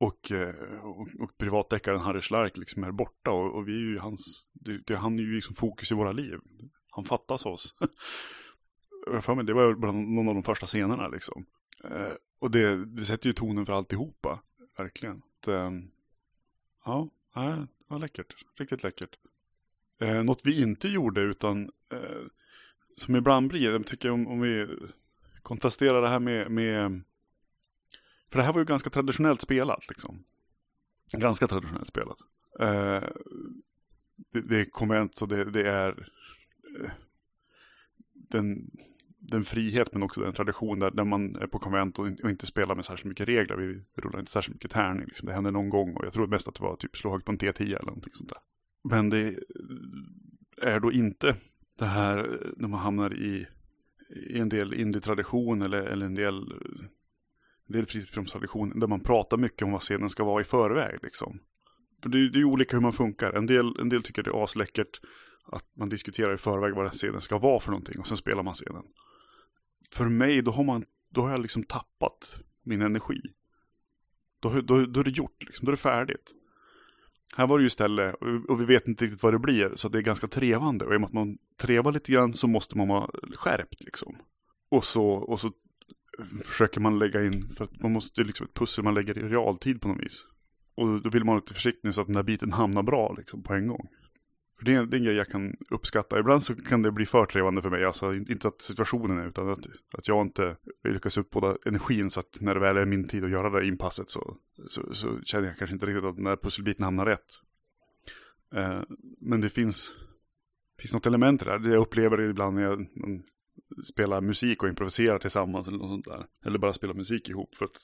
[0.00, 3.98] Och, eh, och, och privatdeckaren Harry Schlark liksom är borta och, och vi är ju
[3.98, 6.38] hans, det, det, han är ju liksom fokus i våra liv.
[6.90, 7.74] Han fattas oss.
[9.06, 11.46] Jag för mig, det var bland någon av de första scenerna liksom.
[11.84, 14.40] Eh, och det, det sätter ju tonen för alltihopa.
[14.76, 15.16] Verkligen.
[15.16, 15.70] Att, eh,
[16.84, 18.34] ja, det var läckert.
[18.58, 19.16] Riktigt läckert.
[20.00, 22.26] Eh, något vi inte gjorde utan eh,
[22.96, 24.68] som ibland blir, jag tycker om, om vi
[25.42, 27.02] kontrasterar det här med, med
[28.30, 30.24] för det här var ju ganska traditionellt spelat liksom.
[31.12, 32.18] Ganska traditionellt spelat.
[32.60, 33.08] Eh,
[34.32, 36.08] det, det, är konvent så det, det är
[36.80, 36.90] eh,
[38.12, 38.70] den,
[39.18, 42.46] den frihet men också den tradition där, där man är på konvent och, och, inte
[42.46, 43.56] spelar med särskilt mycket regler.
[43.56, 45.06] Vi rullar inte särskilt mycket tärning.
[45.06, 45.26] Liksom.
[45.26, 47.32] Det hände någon gång och jag tror mest att det var typ slå högt på
[47.32, 48.38] en T10 eller någonting sånt där.
[48.84, 49.38] Men det
[50.62, 51.36] är då inte
[51.78, 53.46] det här eh, när man hamnar i,
[54.10, 56.86] i en del indie-tradition eller, eller en del eh,
[57.70, 60.98] en del fritidsfilmstradition där man pratar mycket om vad scenen ska vara i förväg.
[61.02, 61.40] Liksom.
[62.02, 63.32] För det, det är ju olika hur man funkar.
[63.32, 65.00] En del, en del tycker det är asläckert
[65.46, 68.54] att man diskuterar i förväg vad scenen ska vara för någonting och sen spelar man
[68.54, 68.82] scenen.
[69.92, 73.20] För mig, då har, man, då har jag liksom tappat min energi.
[74.40, 75.66] Då, då, då är det gjort, liksom.
[75.66, 76.34] då är det färdigt.
[77.36, 78.14] Här var det ju istället,
[78.48, 80.84] och vi vet inte riktigt vad det blir, så det är ganska trevande.
[80.84, 84.16] Och i och med att man trevar lite grann så måste man vara skärpt liksom.
[84.70, 85.52] Och så, och så
[86.44, 89.80] försöker man lägga in, för att man måste liksom ett pussel man lägger i realtid
[89.80, 90.24] på något vis.
[90.74, 93.42] Och då vill man vara lite försiktig så att den där biten hamnar bra liksom
[93.42, 93.88] på en gång.
[94.58, 96.18] För det är, det är en grej jag kan uppskatta.
[96.18, 97.84] Ibland så kan det bli för trevande för mig.
[97.84, 100.56] Alltså inte att situationen är utan att, att jag inte
[100.88, 104.10] lyckas uppbåda energin så att när det väl är min tid att göra det inpasset
[104.10, 104.36] så,
[104.68, 107.40] så, så känner jag kanske inte riktigt att den där pusselbiten hamnar rätt.
[108.54, 108.82] Eh,
[109.20, 109.92] men det finns,
[110.80, 111.58] finns något element i det där.
[111.58, 112.86] Det jag upplever ibland när jag
[113.84, 116.26] spela musik och improvisera tillsammans eller något sånt där.
[116.44, 117.76] Eller bara spela musik ihop för att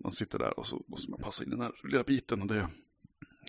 [0.00, 2.68] man sitter där och så måste man passa in den här lilla biten och det,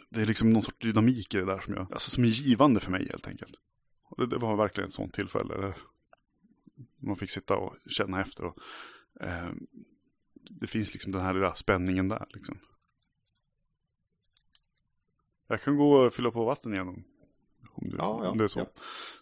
[0.10, 2.80] det är liksom någon sorts dynamik i det där som, jag, alltså som är givande
[2.80, 3.56] för mig helt enkelt.
[4.04, 5.78] Och det, det var verkligen ett sånt tillfälle där
[6.98, 8.58] man fick sitta och känna efter och
[9.22, 9.52] eh,
[10.34, 12.60] det finns liksom den här lilla spänningen där liksom.
[15.48, 17.04] Jag kan gå och fylla på vatten igen
[17.73, 18.59] om det, ja, ja, om det är så.
[18.59, 18.65] Ja.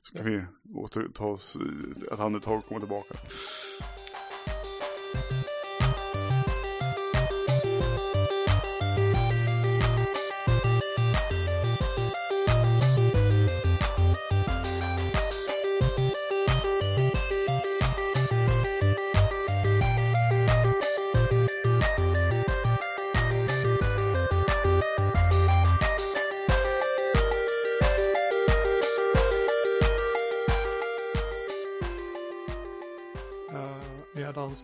[0.03, 1.57] Så kan vi återta oss
[2.11, 3.15] ett andetag och komma tillbaka.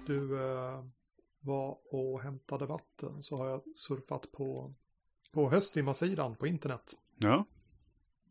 [0.08, 0.84] Du eh,
[1.39, 4.74] var och hämtade vatten så har jag surfat på,
[5.32, 6.93] på höstdimmarsidan på internet.
[7.17, 7.46] Ja.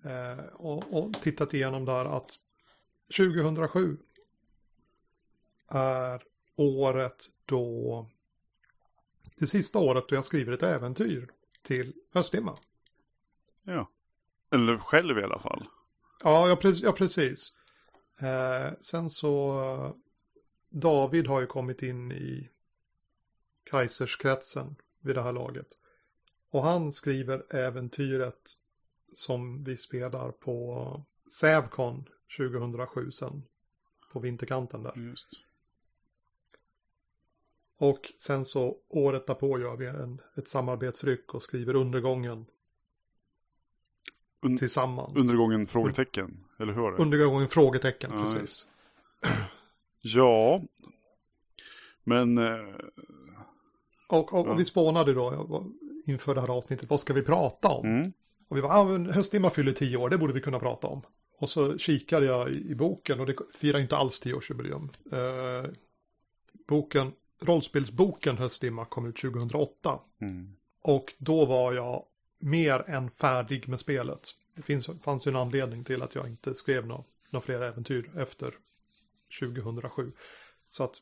[0.04, 2.30] Eh, och, och tittat igenom där att
[3.16, 3.98] 2007
[5.68, 6.22] är
[6.56, 8.06] året då
[9.36, 11.30] det sista året då jag skriver ett äventyr
[11.62, 12.56] till höstdimma.
[13.62, 13.90] Ja.
[14.50, 15.68] Eller själv i alla fall.
[16.24, 16.82] Ja, ja, precis.
[16.82, 17.52] Ja, precis.
[18.20, 19.96] Eh, sen så
[20.80, 22.50] David har ju kommit in i
[23.64, 25.66] Kaiserskretsen vid det här laget.
[26.50, 28.56] Och han skriver äventyret
[29.14, 32.04] som vi spelar på Sävcon
[32.38, 33.42] 2007 sen.
[34.12, 34.92] På vinterkanten där.
[34.96, 35.28] Just.
[37.78, 42.46] Och sen så året därpå gör vi en, ett samarbetsryck och skriver undergången.
[44.42, 45.16] Un tillsammans.
[45.16, 46.98] Undergången frågetecken, eller hur var det?
[47.02, 48.66] Undergången frågetecken, ja, precis.
[50.14, 50.62] Ja,
[52.04, 52.38] men...
[52.38, 52.74] Eh,
[54.08, 55.64] och, och, och, vi spånade då
[56.06, 57.86] inför det här avsnittet, vad ska vi prata om?
[57.86, 58.12] Mm.
[58.48, 61.02] Och vi var, ah, Höstdimma fyller tio år, det borde vi kunna prata om.
[61.38, 64.90] Och så kikade jag i, i boken och det firar inte alls tioårsjubileum.
[65.12, 65.70] Eh,
[66.68, 70.00] boken, rollspelsboken Höstdimma kom ut 2008.
[70.20, 70.56] Mm.
[70.82, 72.04] Och då var jag
[72.38, 74.30] mer än färdig med spelet.
[74.54, 78.10] Det finns, fanns ju en anledning till att jag inte skrev några, några fler äventyr
[78.16, 78.54] efter
[79.40, 80.12] 2007.
[80.68, 80.96] Så att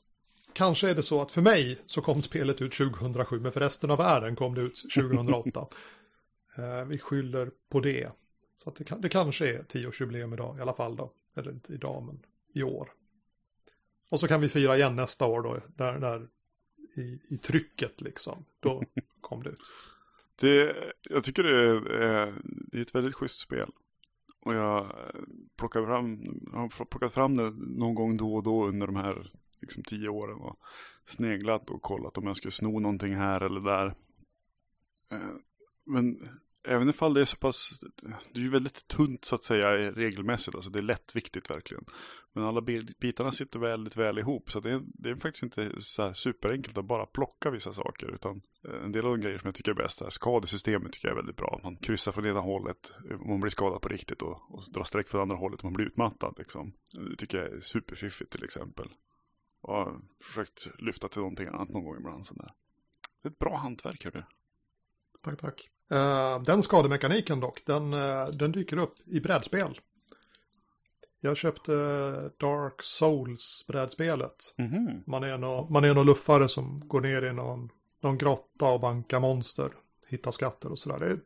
[0.52, 3.90] kanske är det så att för mig så kom spelet ut 2007 men för resten
[3.90, 5.66] av världen kom det ut 2008.
[6.58, 8.10] eh, vi skyller på det.
[8.56, 11.12] Så att det, det kanske är tioårsjubileum idag i alla fall då.
[11.36, 12.22] Eller inte idag men
[12.54, 12.88] i år.
[14.08, 15.60] Och så kan vi fira igen nästa år då.
[15.76, 16.28] När, när
[16.96, 18.44] i, i trycket liksom.
[18.60, 18.82] Då
[19.20, 19.60] kom det ut.
[20.40, 20.76] Det,
[21.10, 21.80] jag tycker det är,
[22.42, 23.70] det är ett väldigt schysst spel.
[24.44, 25.20] Och jag eh,
[25.58, 26.22] plockar fram,
[26.52, 30.40] har plockat fram det någon gång då och då under de här liksom, tio åren.
[30.40, 30.58] Och
[31.04, 33.86] sneglat och kollat om jag skulle sno någonting här eller där.
[35.10, 35.36] Eh,
[35.84, 36.28] men
[36.64, 37.80] även ifall det är så pass,
[38.32, 41.84] det är ju väldigt tunt så att säga regelmässigt, alltså det är lättviktigt verkligen.
[42.32, 42.60] Men alla
[43.00, 46.84] bitarna sitter väldigt väl ihop, så det är, det är faktiskt inte så superenkelt att
[46.84, 49.74] bara plocka vissa saker, utan eh, en del av de grejer som jag tycker är
[49.74, 51.60] bäst är skadesystemet tycker jag är väldigt bra.
[51.62, 55.08] Man kryssar från ena hållet om man blir skadad på riktigt och, och drar streck
[55.08, 56.34] från andra hållet om man blir utmattad.
[56.38, 56.72] Liksom.
[57.10, 58.88] Det tycker jag är superfiffigt till exempel.
[59.60, 62.26] Och har försökt lyfta till någonting annat någon gång ibland.
[62.26, 62.50] Sådär.
[63.22, 64.22] Det är ett bra hantverk, hörru.
[65.22, 65.70] Tack, tack.
[65.92, 69.80] Uh, den skademekaniken dock, den, uh, den dyker upp i brädspel.
[71.20, 71.72] Jag köpte
[72.38, 74.54] Dark Souls brädspelet.
[74.56, 75.02] Mm -hmm.
[75.06, 77.68] Man är någon, man är någon luffare som går ner i någon,
[78.00, 79.70] någon grotta och bankar monster.
[80.08, 80.98] Hittar skatter och sådär.
[80.98, 81.18] Det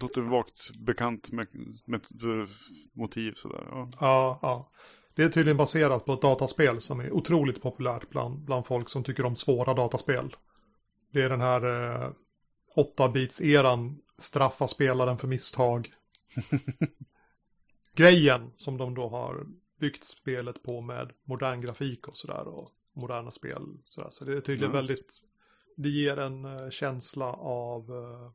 [0.00, 1.46] låter vagt bekant med,
[1.86, 2.00] med
[2.92, 3.64] motiv sådär.
[3.70, 3.90] Ja.
[4.00, 4.70] ja, ja.
[5.14, 9.04] Det är tydligen baserat på ett dataspel som är otroligt populärt bland, bland folk som
[9.04, 10.36] tycker om svåra dataspel.
[11.12, 12.10] Det är den här eh,
[12.74, 15.90] 8-bits-eran, straffa spelaren för misstag.
[17.94, 19.46] Grejen som de då har
[19.80, 23.62] byggt spelet på med modern grafik och sådär och moderna spel.
[23.84, 24.08] Sådär.
[24.10, 24.76] Så det är tydligen mm.
[24.76, 25.20] väldigt,
[25.76, 28.30] det ger en uh, känsla av uh,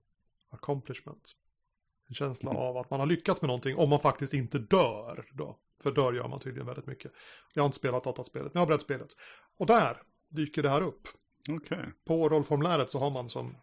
[0.50, 1.36] accomplishment.
[2.08, 2.64] En känsla mm.
[2.64, 5.58] av att man har lyckats med någonting om man faktiskt inte dör då.
[5.82, 7.12] För dör gör man tydligen väldigt mycket.
[7.54, 9.16] Jag har inte spelat dataspelet, men jag har berättat spelet.
[9.58, 11.08] Och där dyker det här upp.
[11.50, 11.86] Okay.
[12.06, 13.56] På rollformuläret så har man som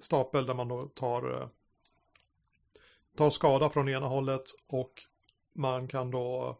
[0.00, 1.48] stapel där man då tar, eh,
[3.16, 4.92] tar skada från ena hållet och
[5.54, 6.58] man kan då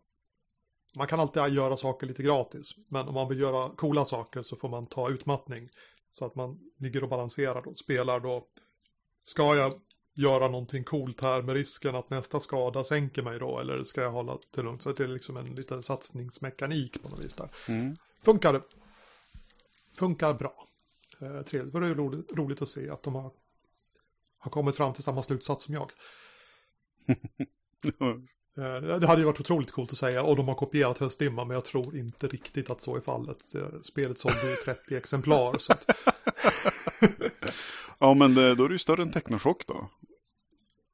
[0.96, 4.56] man kan alltid göra saker lite gratis, men om man vill göra coola saker så
[4.56, 5.68] får man ta utmattning.
[6.12, 8.46] Så att man ligger och balanserar och spelar då.
[9.22, 9.72] Ska jag
[10.14, 13.58] göra någonting coolt här med risken att nästa skada sänker mig då?
[13.58, 14.82] Eller ska jag hålla till lugnt?
[14.82, 17.48] Så det är liksom en liten satsningsmekanik på något vis där.
[17.68, 17.96] Mm.
[18.22, 18.62] Funkar,
[19.94, 20.68] funkar bra.
[21.20, 21.74] Eh, trevligt.
[21.74, 23.30] Det är roligt, roligt att se att de har,
[24.38, 25.90] har kommit fram till samma slutsats som jag.
[28.56, 31.54] Eh, det hade ju varit otroligt coolt att säga och de har kopierat höstdimma men
[31.54, 33.38] jag tror inte riktigt att så är fallet.
[33.82, 35.58] Spelet sålde i 30 exemplar.
[35.58, 35.86] Så att...
[37.98, 39.90] ja men det, då är det ju större än Technoshock då.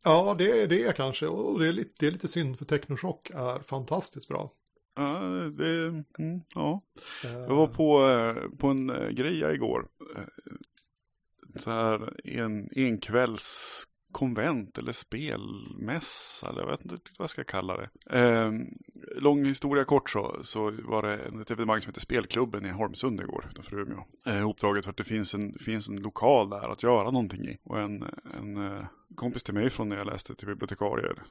[0.05, 3.31] Ja det är det kanske och det är lite, det är lite synd för Technoshock
[3.31, 4.53] är fantastiskt bra.
[5.01, 5.19] Ja,
[5.51, 6.83] det, mm, ja.
[7.23, 9.89] Jag var på, eh, på en grej igår.
[11.57, 17.45] Så här en, en kvälls konvent eller spelmässa eller jag vet inte vad jag ska
[17.45, 18.19] kalla det.
[18.19, 18.53] Eh,
[19.17, 23.47] lång historia kort så, så var det ett evenemang som heter Spelklubben i Holmsund igår
[23.51, 24.05] utanför Umeå.
[24.27, 27.59] Eh, uppdraget för att det finns en, finns en lokal där att göra någonting i.
[27.63, 28.05] Och en,
[28.35, 28.85] en eh,
[29.15, 31.23] kompis till mig från när jag läste till bibliotekarier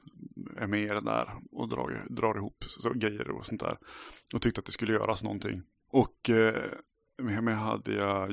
[0.57, 3.77] är med i det där och drar, drar ihop så, grejer och sånt där.
[4.33, 5.61] Och tyckte att det skulle göras någonting.
[5.91, 6.63] Och eh,
[7.21, 8.31] med mig hade jag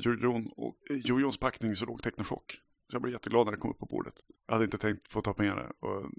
[0.91, 2.61] Jojons packning så låg Technoshock.
[2.91, 4.15] Så jag blev jätteglad när det kom upp på bordet.
[4.47, 6.11] Jag hade inte tänkt få ta med det och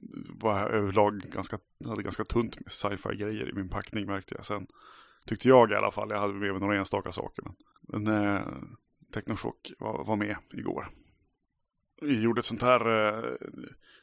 [0.41, 4.68] var överlag ganska, hade ganska tunt med sci-fi grejer i min packning märkte jag sen.
[5.26, 6.09] Tyckte jag i alla fall.
[6.09, 7.43] Jag hade med mig några enstaka saker.
[7.43, 8.47] Men, men eh,
[9.13, 10.88] Technoshock var, var med igår.
[12.01, 13.36] Vi gjorde ett sånt här eh,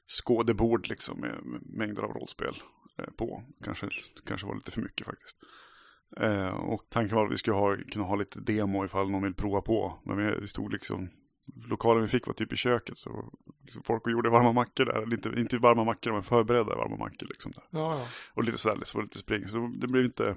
[0.06, 2.54] skådebord liksom med mängder av rollspel
[2.98, 3.44] eh, på.
[3.64, 3.88] Kanske,
[4.26, 5.36] kanske var lite för mycket faktiskt.
[6.20, 9.34] Eh, och tanken var att vi skulle ha, kunna ha lite demo ifall någon vill
[9.34, 10.02] prova på.
[10.04, 11.08] Men vi, vi stod liksom
[11.46, 13.32] lokalen vi fick var typ i köket så
[13.62, 15.02] liksom folk gjorde varma mackor där.
[15.02, 17.52] Eller inte, inte varma mackor, men förberedda varma mackor liksom.
[17.52, 17.64] Där.
[17.70, 18.06] Ja, ja.
[18.34, 19.48] Och lite sådär, så var det lite spring.
[19.48, 20.36] Så det blev inte,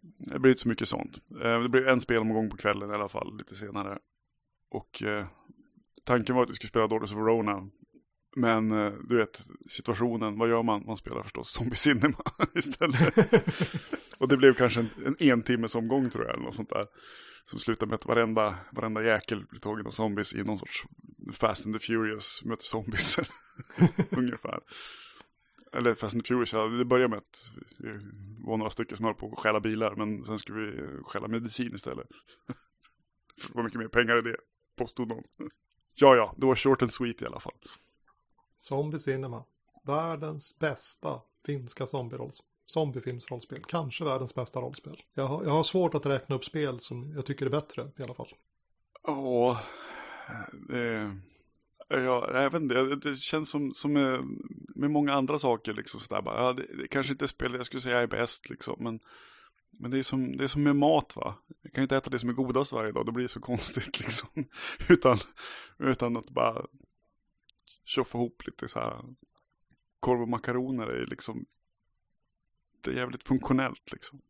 [0.00, 1.18] det blev inte så mycket sånt.
[1.42, 3.98] Eh, det blev en spelomgång på kvällen i alla fall, lite senare.
[4.70, 5.26] Och eh,
[6.04, 7.68] tanken var att vi skulle spela Daughters of Verona.
[8.36, 10.86] Men eh, du vet, situationen, vad gör man?
[10.86, 12.24] Man spelar förstås Zombie Cinema
[12.54, 13.14] istället.
[14.18, 16.86] och det blev kanske en, en en timmes omgång tror jag, eller något sånt där.
[17.46, 20.84] Som slutar med att varenda, varenda jäkel blir tagen av zombies i någon sorts
[21.32, 23.18] Fast and the Furious möter zombies.
[24.10, 24.60] Ungefär.
[25.72, 27.88] Eller Fast and the Furious, det började med att vi
[28.46, 29.94] var några stycken som höll på att stjäla bilar.
[29.94, 32.06] Men sen skulle vi stjäla medicin istället.
[33.48, 34.36] det var mycket mer pengar i det,
[34.76, 35.22] påstod de.
[35.94, 37.54] ja, ja, det var short and sweet i alla fall.
[38.58, 39.44] Zombie Cinema.
[39.84, 42.40] Världens bästa finska zombierolls
[42.72, 43.64] zombiefilmsrollspel.
[43.68, 45.02] Kanske världens bästa rollspel.
[45.14, 48.02] Jag har, jag har svårt att räkna upp spel som jag tycker är bättre i
[48.02, 48.34] alla fall.
[49.06, 49.60] Ja,
[50.68, 51.16] det...
[51.88, 54.24] Ja, jag vet inte, det känns som, som med,
[54.74, 57.66] med många andra saker liksom sådär bara, ja, det, det kanske inte är spel jag
[57.66, 59.00] skulle säga är bäst liksom, men,
[59.70, 61.38] men det är, som, det är som med mat va.
[61.62, 64.00] Jag kan ju inte äta det som är godast varje dag, det blir så konstigt
[64.00, 64.28] liksom.
[64.88, 65.16] utan,
[65.78, 66.66] utan att bara
[67.84, 69.02] tjoffa ihop lite så här
[70.00, 71.46] korv och makaroner är liksom
[72.84, 74.20] det är jävligt funktionellt liksom.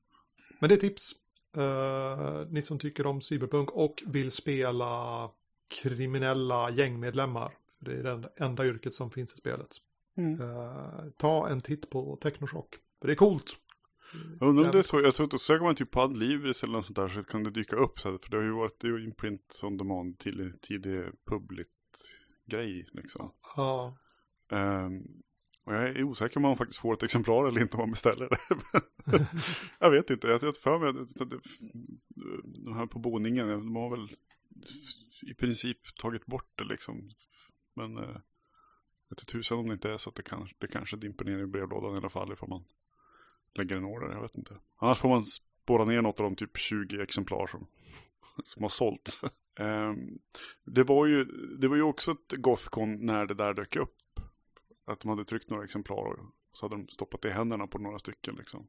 [0.58, 1.12] Men det är tips.
[1.56, 5.30] Uh, ni som tycker om cyberpunk och vill spela
[5.82, 7.52] kriminella gängmedlemmar.
[7.78, 9.76] För det är det enda yrket som finns i spelet.
[10.16, 10.40] Mm.
[10.40, 12.74] Uh, ta en titt på Technoshock.
[13.00, 13.58] För det är coolt.
[14.40, 16.72] Jag undrar om det är så, jag tror att söker man typ på Adlibris eller
[16.72, 18.80] något sånt där så kan det dyka upp så här, för det har ju varit,
[18.80, 21.68] det är ju en print on demand till tidig public
[22.46, 23.32] grej liksom.
[23.56, 23.96] Ja.
[24.50, 25.22] Um,
[25.64, 28.28] och jag är osäker om man faktiskt får ett exemplar eller inte om man beställer
[28.28, 28.38] det.
[29.78, 31.42] jag vet inte, jag har för mig att
[32.64, 34.08] de här på boningen, de har väl
[35.30, 37.10] i princip tagit bort det liksom.
[37.76, 40.66] Men eh, jag vet inte tusan om det inte är så att det, kan, det
[40.66, 42.64] kanske dimper ner i brevlådan i alla fall ifall man
[43.54, 44.56] lägger en order, jag vet inte.
[44.76, 47.66] Annars får man spåra ner något av de typ 20 exemplar som,
[48.44, 49.20] som har sålt.
[49.60, 50.18] Um,
[50.64, 51.24] det, var ju,
[51.58, 54.01] det var ju också ett Gothcon när det där dök upp.
[54.92, 57.78] Att de hade tryckt några exemplar och så hade de stoppat det i händerna på
[57.78, 58.68] några stycken liksom.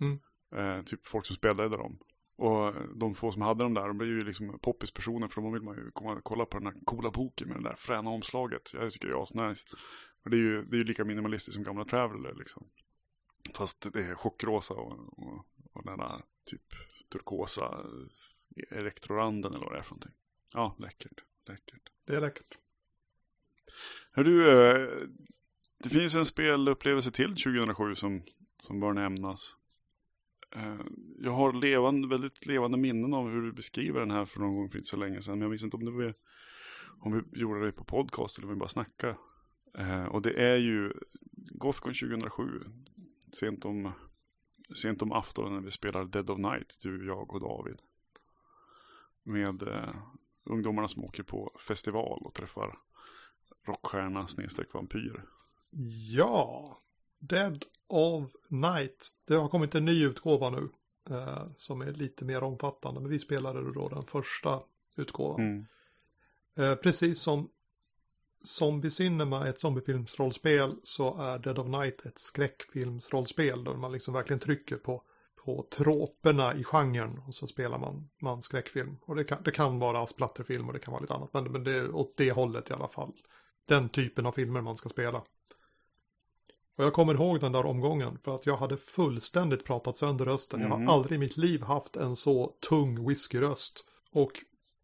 [0.00, 0.20] Mm.
[0.54, 1.98] Uh, typ folk som spelade dem.
[2.36, 5.62] Och de få som hade dem där, de blev ju liksom poppispersoner för då vill
[5.62, 8.70] man ju komma kolla på den här coola boken med det där fräna omslaget.
[8.74, 9.66] Jag tycker det är asnice.
[10.24, 12.66] Och det är ju, det är ju lika minimalistiskt som gamla Traveller liksom.
[13.54, 16.62] Fast det är chockrosa och, och, och den där typ
[17.12, 17.86] turkosa
[18.70, 20.14] elektroranden eller vad det är för någonting.
[20.54, 21.24] Ja, läckert.
[21.48, 21.90] läckert.
[22.04, 22.58] Det är läckert.
[24.12, 25.08] Hör du, eh,
[25.78, 28.22] det finns en spelupplevelse till 2007 som,
[28.58, 29.54] som bör nämnas.
[30.56, 30.80] Eh,
[31.18, 34.70] jag har levande, väldigt levande minnen av hur du beskriver den här för någon gång
[34.70, 35.34] för inte så länge sedan.
[35.34, 36.14] Men jag minns inte om det var
[36.98, 39.16] om vi gjorde det på podcast eller om vi bara snackade.
[39.78, 40.92] Eh, och det är ju
[41.32, 42.42] Gothcon 2007.
[43.32, 43.92] Sent om,
[44.74, 47.80] sent om aftonen när vi spelar Dead of Night, du, jag och David
[49.22, 49.94] med eh,
[50.44, 52.78] ungdomarna som åker på festival och träffar
[53.66, 55.24] rockstjärna snedstreck vampyr.
[56.10, 56.78] Ja,
[57.18, 59.08] Dead of Night.
[59.26, 60.68] Det har kommit en ny utgåva nu
[61.10, 63.00] eh, som är lite mer omfattande.
[63.00, 64.60] Men vi spelade då den första
[64.96, 65.40] utgåvan.
[65.40, 65.66] Mm.
[66.56, 67.48] Eh, precis som
[68.44, 74.40] Zombie Cinema ett zombiefilmsrollspel så är Dead of Night ett skräckfilmsrollspel där man liksom verkligen
[74.40, 75.02] trycker på
[75.46, 78.96] på troperna i genren och så spelar man, man skräckfilm.
[79.02, 81.64] Och det kan, det kan vara splatterfilm och det kan vara lite annat, men, men
[81.64, 83.12] det är åt det hållet i alla fall.
[83.64, 85.22] Den typen av filmer man ska spela.
[86.76, 90.60] Och jag kommer ihåg den där omgången för att jag hade fullständigt pratat sönder rösten.
[90.60, 90.68] Mm.
[90.68, 90.94] Jag har mm.
[90.94, 93.84] aldrig i mitt liv haft en så tung whiskyröst.
[94.12, 94.32] Och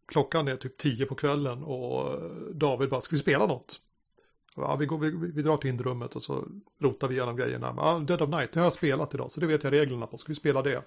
[0.07, 2.19] klockan är typ tio på kvällen och
[2.55, 3.79] David bara, ska vi spela något?
[4.55, 6.47] Ja, vi, går, vi, vi drar till indrummet och så
[6.79, 7.73] rotar vi igenom grejerna.
[7.77, 10.17] Ja, Dead of Night, det har jag spelat idag, så det vet jag reglerna på.
[10.17, 10.83] Ska vi spela det?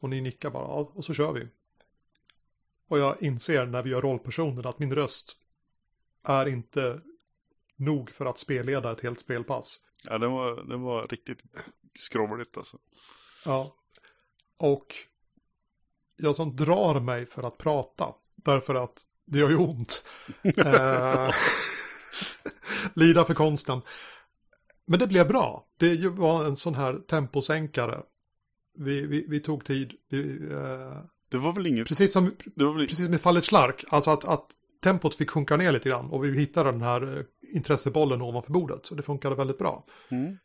[0.00, 1.48] Och ni nickar bara, ja, och så kör vi.
[2.88, 5.36] Och jag inser när vi gör rollpersoner att min röst
[6.24, 7.00] är inte
[7.76, 9.80] nog för att spelleda ett helt spelpass.
[10.06, 11.42] Ja, det var, det var riktigt
[11.98, 12.78] skrovligt alltså.
[13.44, 13.74] Ja.
[14.56, 14.94] Och
[16.16, 20.04] jag som drar mig för att prata, därför att det gör ju ont.
[20.56, 21.30] eh,
[22.94, 23.80] lida för konsten.
[24.86, 25.64] Men det blev bra.
[25.76, 28.02] Det var en sån här temposänkare.
[28.78, 29.92] Vi, vi, vi tog tid.
[30.08, 30.98] Vi, eh,
[31.28, 31.88] det var väl inget...
[31.88, 32.88] Precis som, väl...
[32.88, 33.84] precis med fallet Slark.
[33.88, 34.46] Alltså att, att
[34.86, 36.10] tempot fick sjunka ner lite grann.
[36.10, 37.24] Och vi hittade den här eh,
[37.54, 38.86] intressebollen ovanför bordet.
[38.86, 39.84] Så det funkade väldigt bra.
[40.08, 40.38] Mm.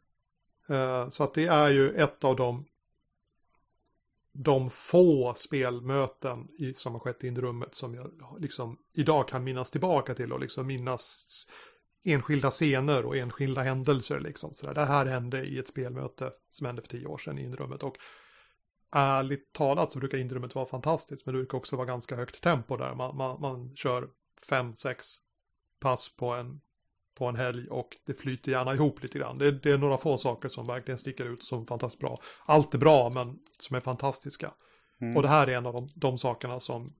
[0.70, 2.66] Eh, så att det är ju ett av de
[4.34, 9.72] de få spelmöten i, som har skett i rummet som jag liksom idag kan minnas
[9.72, 11.28] tillbaka till och liksom minnas
[12.06, 14.20] enskilda scener och enskilda händelser.
[14.20, 17.44] Liksom, så Det här hände i ett spelmöte som hände för tio år sedan i
[17.44, 17.84] inrummet.
[17.84, 17.96] Och
[18.92, 22.78] ärligt talat så brukar inrummet vara fantastiskt, men det brukar också vara ganska högt tempo
[22.78, 22.96] där.
[22.96, 24.10] Man, man, man kör
[24.50, 25.18] fem, sex
[25.80, 26.62] pass på en,
[27.18, 29.38] på en helg och det flyter gärna ihop lite grann.
[29.38, 32.18] Det, det är några få saker som verkligen sticker ut som fantastiskt bra.
[32.46, 34.52] Allt är bra, men som är fantastiska.
[35.02, 35.18] Mm.
[35.18, 36.94] Och det här är en av de, de sakerna som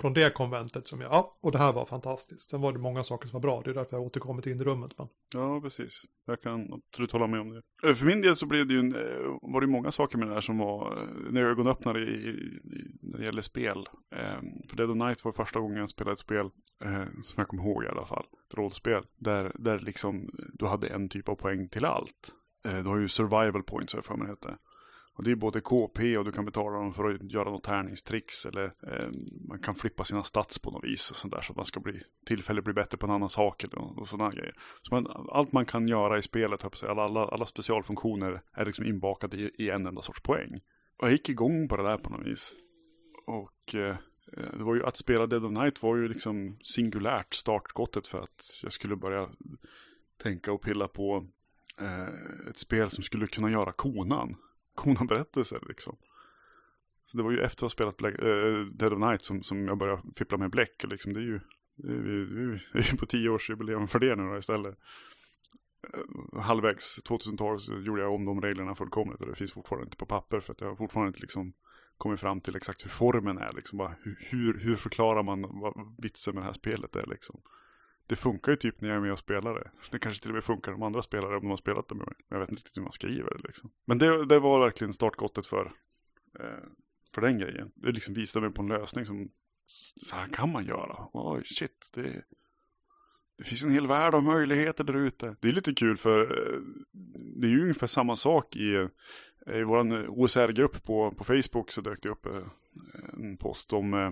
[0.00, 2.50] från det konventet som jag, ja, och det här var fantastiskt.
[2.50, 4.98] Sen var det många saker som var bra, det är därför jag återkommer till inrummet.
[4.98, 5.08] Men...
[5.34, 6.02] Ja, precis.
[6.26, 7.88] Jag kan absolut hålla med om det.
[7.88, 10.28] Eh, för min del så blev det ju en, eh, var det många saker med
[10.28, 13.88] det här som var eh, en jag ögonöppnare i, i, när det gäller spel.
[14.16, 16.50] Eh, för Dead of Night var första gången jag spelade ett spel,
[16.84, 20.88] eh, som jag kommer ihåg i alla fall, ett rollspel, där, där liksom du hade
[20.88, 22.34] en typ av poäng till allt.
[22.64, 24.58] Eh, du har ju survival points, jag för mig det hette.
[25.18, 28.46] Och det är både KP och du kan betala dem för att göra något tärningstricks
[28.46, 29.08] eller eh,
[29.48, 31.80] man kan flippa sina stats på något vis och sånt där så att man ska
[31.80, 34.54] bli tillfälligt bli bättre på en annan sak eller och sådana grejer.
[34.82, 39.36] Så man, allt man kan göra i spelet, alla, alla, alla specialfunktioner är liksom inbakade
[39.36, 40.60] i, i, en enda sorts poäng.
[40.98, 42.56] Och jag gick igång på det där på något vis.
[43.26, 43.96] Och eh,
[44.32, 48.60] det var ju att spela Dead of Night var ju liksom singulärt startskottet för att
[48.62, 49.28] jag skulle börja
[50.22, 51.26] tänka och pilla på
[51.80, 54.36] eh, ett spel som skulle kunna göra konan
[54.78, 55.96] Conan-berättelser liksom.
[57.06, 59.68] Så det var ju efter att ha spelat Black, äh, Dead of Night som, som
[59.68, 60.84] jag började fippla med bläck.
[60.88, 61.12] Liksom.
[61.12, 61.40] Det är ju
[61.76, 64.78] det är, vi är på tioårsjubileum för det nu då istället.
[65.94, 69.96] Eh, halvvägs 2012 så gjorde jag om de reglerna fullkomligt och det finns fortfarande inte
[69.96, 71.52] på papper för att jag har fortfarande inte liksom
[71.98, 73.52] kommit fram till exakt hur formen är.
[73.52, 77.40] Liksom bara, hur, hur, hur förklarar man vad vitsen med det här spelet är liksom.
[78.08, 79.70] Det funkar ju typ när jag är med och spelar det.
[79.90, 82.06] Det kanske till och med funkar om andra spelare om de har spelat det med
[82.06, 82.16] mig.
[82.28, 83.70] Men jag vet inte riktigt hur man skriver det liksom.
[83.86, 85.72] Men det, det var verkligen startskottet för,
[86.40, 86.64] eh,
[87.14, 87.72] för den grejen.
[87.74, 89.28] Det liksom visade mig på en lösning som
[90.02, 91.08] så här kan man göra.
[91.12, 91.90] Oj, shit.
[91.94, 92.22] Det,
[93.38, 95.36] det finns en hel värld av möjligheter där ute.
[95.40, 96.60] Det är lite kul för eh,
[97.40, 101.80] det är ju ungefär samma sak i, eh, i vår OSR-grupp på, på Facebook så
[101.80, 102.42] dök det upp eh,
[103.12, 104.10] en post om eh,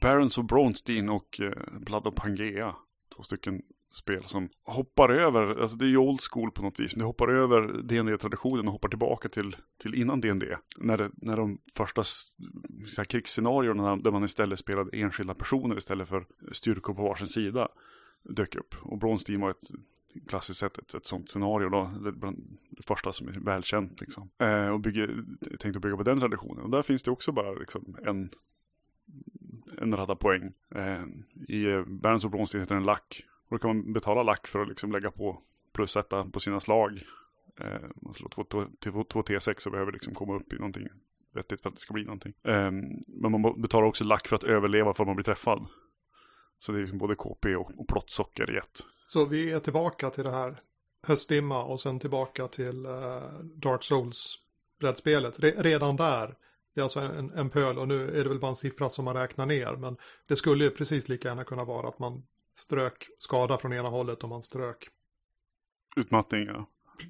[0.00, 1.40] Barons of Bronstein och
[1.80, 2.76] Blood of Pangea.
[3.14, 6.96] Två stycken spel som hoppar över, alltså det är ju old school på något vis,
[6.96, 10.56] men det hoppar över dd traditionen och hoppar tillbaka till, till innan D&D.
[10.78, 12.02] När, det, när de första
[13.04, 17.68] krigsscenarierna där man istället spelade enskilda personer istället för styrkor på varsin sida
[18.28, 18.74] dök upp.
[18.82, 19.70] Och Bronstein var ett
[20.28, 21.90] klassiskt sett ett, ett sånt scenario då.
[22.04, 22.12] Det,
[22.70, 24.30] det första som är välkänt liksom.
[24.38, 25.24] Eh, och bygger,
[25.58, 26.64] tänkte bygga på den traditionen.
[26.64, 28.30] Och där finns det också bara liksom en,
[29.82, 30.52] en radda poäng.
[30.74, 31.04] Eh,
[31.48, 33.24] I eh, Berns och Bronstein heter den lack.
[33.48, 36.60] Och då kan man betala lack för att liksom lägga på plus etta på sina
[36.60, 37.02] slag.
[37.60, 38.28] Eh, man slår
[39.04, 40.88] 2 T6 och behöver liksom komma upp i någonting
[41.34, 42.34] vettigt för att det ska bli någonting.
[42.42, 42.70] Eh,
[43.06, 45.66] men man betalar också lack för att överleva för att man blir träffad.
[46.58, 48.80] Så det är liksom både KP och, och plottsocker i ett.
[49.06, 50.60] Så vi är tillbaka till det här
[51.02, 54.38] höstdimma och sen tillbaka till eh, Dark Souls
[54.80, 55.40] brädspelet.
[55.40, 56.34] Re redan där,
[56.76, 59.04] det är alltså en, en pöl och nu är det väl bara en siffra som
[59.04, 59.76] man räknar ner.
[59.76, 59.96] Men
[60.28, 62.22] det skulle ju precis lika gärna kunna vara att man
[62.54, 64.88] strök skada från ena hållet och man strök
[65.96, 66.46] utmattning.
[66.46, 66.66] Ja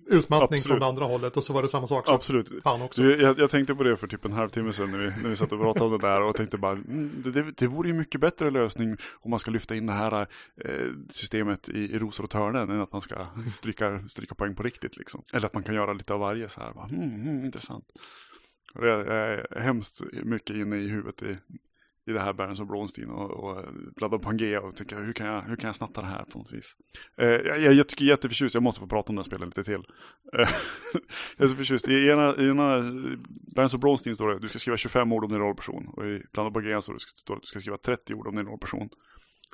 [0.06, 0.64] utmattning Absolut.
[0.64, 2.04] från det andra hållet och så var det samma sak.
[2.08, 2.62] Absolut.
[2.62, 3.02] Fan också.
[3.02, 5.52] Jag, jag, tänkte på det för typ en halvtimme sedan när vi, när vi satt
[5.52, 8.50] och pratade om det där och tänkte bara mm, det, det vore ju mycket bättre
[8.50, 10.20] lösning om man ska lyfta in det här
[10.64, 14.62] eh, systemet i, i rosor och törnen än att man ska stryka, stryka poäng på
[14.62, 15.22] riktigt liksom.
[15.32, 16.72] Eller att man kan göra lite av varje så här.
[16.72, 17.84] Bara, mm, mm, intressant.
[18.74, 21.38] Jag är hemskt mycket inne i huvudet i,
[22.10, 23.64] i det här Berns och Bronstein och, och
[23.96, 26.52] Blood Pangea och tycker hur kan, jag, hur kan jag snatta det här på något
[26.52, 26.76] vis.
[27.16, 29.84] Eh, jag, jag tycker jätteförtjust, jag måste få prata om det här spelet lite till.
[30.38, 30.48] Eh,
[31.36, 32.92] jag är så förtjust, i ena, i ena
[33.54, 36.22] Berns och Bronstein står det du ska skriva 25 ord om din rollperson och i
[36.32, 38.88] Blood Pangea står det att du ska skriva 30 ord om din rollperson.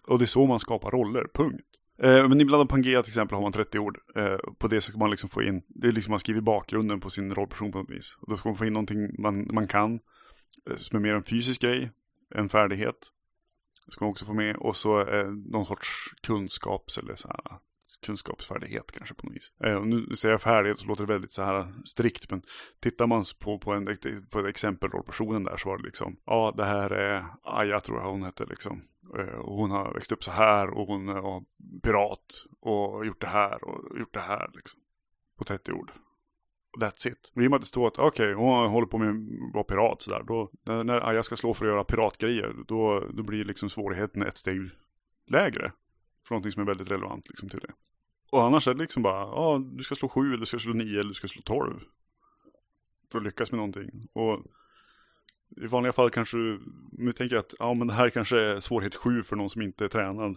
[0.08, 1.66] Och det är så man skapar roller, punkt.
[2.02, 3.98] Eh, men ibland Blood Pangea till exempel har man 30 ord.
[4.16, 7.00] Eh, på det så kan man liksom få in, det är liksom man skriver bakgrunden
[7.00, 8.16] på sin rollperson på något vis.
[8.20, 10.00] Och då ska man få in någonting man, man kan,
[10.70, 11.90] eh, som är mer en fysisk grej
[12.34, 12.96] en färdighet.
[13.86, 14.56] Det ska man också få med.
[14.56, 15.88] Och så eh, någon sorts
[16.22, 17.58] kunskaps eller så här,
[17.96, 19.52] kunskapsfärdighet kanske på något vis.
[19.64, 22.30] Eh, nu säger jag färdighet så låter det väldigt så här strikt.
[22.30, 22.42] Men
[22.80, 23.98] tittar man på, på, en,
[24.30, 26.16] på ett exempel rollpersonen där så var det liksom.
[26.26, 28.82] Ja det här är Aja tror jag hon hette liksom.
[29.18, 31.42] Eh, och hon har växt upp så här och hon är
[31.82, 32.26] pirat.
[32.60, 34.80] Och gjort det här och gjort det här liksom.
[35.38, 35.92] På 30 ord.
[36.80, 37.32] That's it.
[37.36, 39.64] I och med att det står att okej, okay, hon håller på med att vara
[39.64, 40.22] pirat sådär.
[40.26, 44.22] Då, när, när Aja ska slå för att göra piratgrejer, då, då blir liksom svårigheten
[44.22, 44.70] ett steg
[45.26, 45.72] lägre.
[46.28, 47.72] För någonting som är väldigt relevant liksom till det.
[48.30, 50.72] Och annars är det liksom bara, ja, du ska slå sju, eller du ska slå
[50.72, 51.80] nio, eller du ska slå tolv.
[53.12, 54.08] För att lyckas med någonting.
[54.12, 54.44] Och
[55.56, 56.62] i vanliga fall kanske du,
[56.92, 59.84] nu tänker att, ja men det här kanske är svårighet sju för någon som inte
[59.84, 60.36] är tränad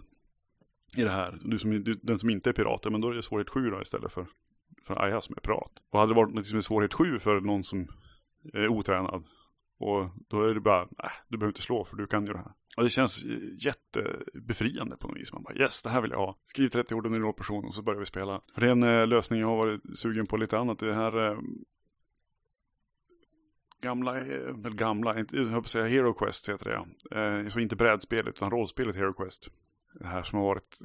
[0.96, 1.38] i det här.
[1.42, 3.82] Du som, du, den som inte är pirat, men då är det svårighet sju då
[3.82, 4.26] istället för
[4.86, 5.72] för Aja som är pirat.
[5.90, 7.88] Och hade det varit något som är svårighet 7 för någon som
[8.52, 9.24] är otränad.
[9.78, 12.38] Och då är det bara, nej, du behöver inte slå för du kan ju det
[12.38, 12.52] här.
[12.76, 13.24] Och det känns
[13.58, 15.32] jättebefriande på något vis.
[15.32, 16.38] Man bara yes, det här vill jag ha.
[16.44, 18.40] Skriv 30 ord under din rollperson och så börjar vi spela.
[18.54, 20.78] För det är en eh, lösning jag har varit sugen på lite annat.
[20.78, 21.38] Det här eh,
[23.80, 26.64] gamla, eh, eller gamla, inte, jag höll på att säga Hero Quest heter
[27.10, 27.20] det.
[27.20, 29.50] Eh, så inte brädspelet utan rollspelet Hero Quest
[30.00, 30.78] det här som har varit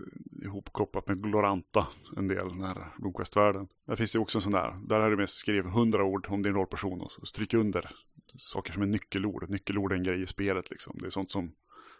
[0.43, 1.87] ihopkopplat med Gloranta
[2.17, 3.67] en del, den här Blomquist-världen.
[3.87, 6.41] Där finns det också en sån där, där har du mest skrivit hundra ord om
[6.41, 7.89] din rollperson och så stryk under
[8.37, 9.49] saker som är nyckelord.
[9.49, 10.97] Nyckelord är en grej i spelet liksom.
[10.99, 11.51] Det är sånt som,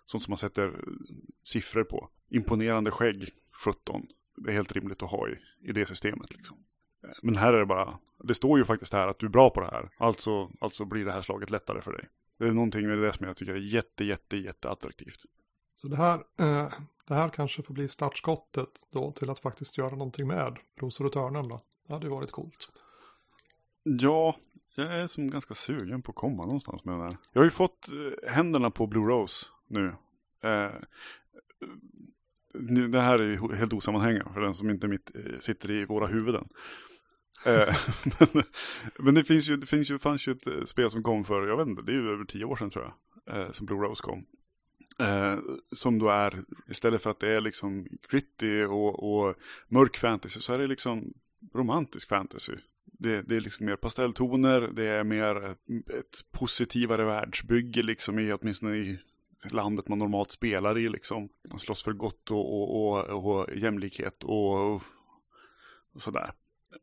[0.05, 0.85] sånt som man sätter
[1.43, 2.09] siffror på.
[2.29, 3.29] Imponerande skägg,
[3.65, 4.07] 17.
[4.37, 5.37] Det är helt rimligt att ha i,
[5.69, 6.57] i det systemet liksom.
[7.21, 9.61] Men här är det bara, det står ju faktiskt här att du är bra på
[9.61, 9.89] det här.
[9.97, 12.09] Alltså, alltså blir det här slaget lättare för dig.
[12.39, 15.25] Det är någonting med det som jag tycker är jätte, jätte, jätte attraktivt.
[15.73, 16.73] Så det här, eh,
[17.07, 21.11] det här kanske får bli startskottet då till att faktiskt göra någonting med Rosor och
[21.11, 21.61] Törnen då.
[21.87, 22.69] Det hade ju varit coolt.
[23.83, 24.35] Ja,
[24.75, 27.17] jag är som ganska sugen på att komma någonstans med den här.
[27.33, 29.95] Jag har ju fått eh, händerna på Blue Rose nu.
[30.43, 30.71] Eh,
[32.89, 36.07] det här är ju helt osammanhängande för den som inte mitt, eh, sitter i våra
[36.07, 36.47] huvuden.
[37.45, 37.75] Eh,
[38.99, 41.47] men det finns ju, det finns ju, fanns ju ett eh, spel som kom för,
[41.47, 42.93] jag vet inte, det är ju över tio år sedan tror
[43.25, 44.25] jag, eh, som Blue Rose kom.
[44.99, 45.39] Eh,
[45.71, 49.35] som då är, istället för att det är liksom gritty och, och
[49.67, 51.13] mörk fantasy så är det liksom
[51.53, 52.53] romantisk fantasy.
[52.85, 55.51] Det, det, är liksom mer pastelltoner, det är mer
[55.99, 58.99] ett positivare världsbygge liksom i åtminstone i
[59.51, 61.29] landet man normalt spelar i liksom.
[61.49, 64.81] Man slåss för gott och, och, och, och jämlikhet och, och
[65.97, 66.33] sådär.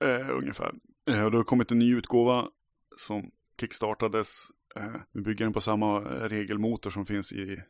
[0.01, 0.75] Eh, ungefär.
[1.11, 2.49] Eh, och det har kommit en ny utgåva
[2.97, 3.31] som
[3.61, 4.45] kickstartades.
[4.77, 7.63] Eh, vi bygger den på samma regelmotor som finns i i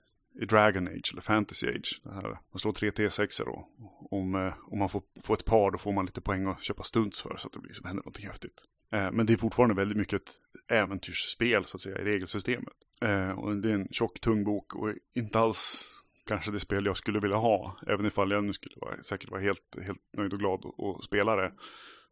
[0.47, 2.01] Dragon Age eller Fantasy Age.
[2.05, 3.69] Det här, man slår tre T6 då.
[4.11, 6.83] Om, eh, om man får, får ett par då får man lite poäng att köpa
[6.83, 8.65] stunts för så att det liksom händer någonting häftigt.
[8.93, 10.31] Eh, men det är fortfarande väldigt mycket ett
[10.69, 12.75] äventyrsspel så att säga i regelsystemet.
[13.03, 15.85] Eh, och det är en tjock tung bok och inte alls
[16.27, 17.79] kanske det spel jag skulle vilja ha.
[17.87, 21.05] Även ifall jag nu skulle vara, säkert vara helt, helt nöjd och glad och, och
[21.05, 21.53] spela det.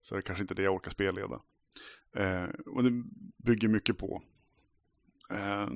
[0.02, 1.40] Så är det kanske inte det jag orkar spelleda.
[2.16, 3.02] Eh, och det
[3.44, 4.22] bygger mycket på
[5.30, 5.68] eh,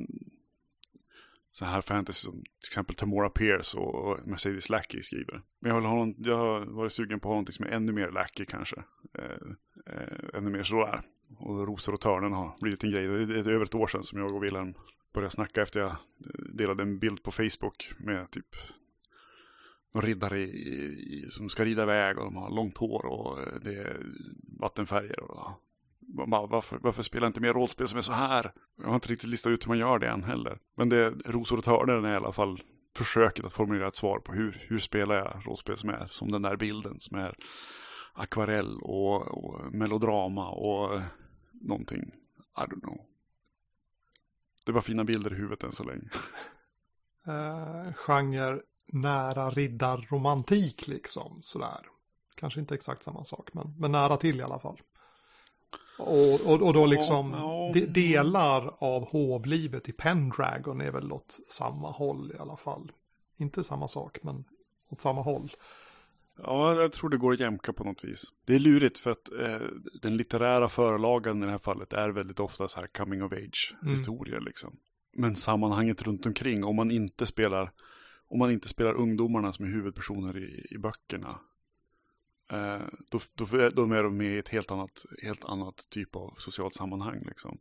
[1.53, 5.43] så här fantasy som till exempel Tamora Pierce och Mercedes Lackey skriver.
[5.61, 7.71] Men jag, vill ha någon, jag har varit sugen på att ha någonting som är
[7.71, 8.77] ännu mer Lackey kanske.
[9.19, 11.01] Eh, eh, ännu mer sådär.
[11.39, 13.27] Och Rosor och Törnen har blivit en grej.
[13.27, 14.75] Det är över ett år sedan som jag och Wilhelm
[15.15, 15.97] började snacka efter jag
[16.55, 18.47] delade en bild på Facebook med typ
[19.95, 23.55] någon riddare i, i, som ska rida iväg och de har långt hår och eh,
[23.63, 24.07] det är
[24.61, 25.21] vattenfärger.
[25.21, 25.51] Och,
[26.17, 28.53] varför, varför spelar inte mer rollspel som är så här?
[28.77, 30.59] Jag har inte riktigt listat ut hur man gör det än heller.
[30.77, 32.61] Men det Rosor och törnen är i alla fall
[32.97, 36.43] försöket att formulera ett svar på hur, hur spelar jag rollspel som är som den
[36.43, 37.35] där bilden som är
[38.15, 41.01] akvarell och, och melodrama och
[41.53, 42.01] någonting.
[42.57, 43.01] I don't know.
[44.67, 46.09] Det var fina bilder i huvudet än så länge.
[47.27, 48.61] Eh, genre
[48.93, 51.87] nära riddarromantik liksom sådär.
[52.37, 54.81] Kanske inte exakt samma sak men, men nära till i alla fall.
[55.99, 57.87] Och, och, och då liksom ja, ja.
[57.87, 62.93] delar av hovlivet i Pendragon är väl åt samma håll i alla fall.
[63.37, 64.45] Inte samma sak men
[64.91, 65.53] åt samma håll.
[66.43, 68.23] Ja, jag tror det går att jämka på något vis.
[68.45, 69.67] Det är lurigt för att eh,
[70.03, 73.77] den litterära förlagen i det här fallet är väldigt ofta så här coming of age
[73.83, 74.45] mm.
[74.45, 74.77] liksom.
[75.13, 77.73] Men sammanhanget runt omkring, om man inte spelar
[78.29, 81.39] om man inte spelar ungdomarna som är huvudpersoner i, i böckerna
[82.51, 86.35] Eh, då, då, då är de med i ett helt annat, helt annat typ av
[86.37, 87.23] socialt sammanhang.
[87.27, 87.59] Liksom.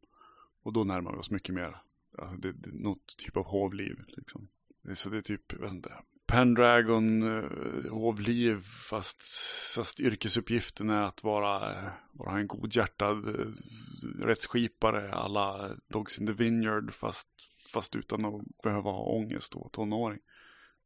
[0.64, 1.82] Och då närmar vi oss mycket mer
[2.18, 3.96] alltså, det, det, något typ av hovliv.
[4.08, 4.48] Liksom.
[4.96, 5.94] Så det är typ, jag vet inte,
[6.30, 9.24] Pendragon, eh, hovliv, fast,
[9.76, 11.74] fast yrkesuppgiften är att vara,
[12.12, 13.46] vara en godhjärtad eh,
[14.26, 17.30] rättsskipare alla Dogs in the Vineyard, fast,
[17.74, 20.20] fast utan att behöva ha ångest och tonåring.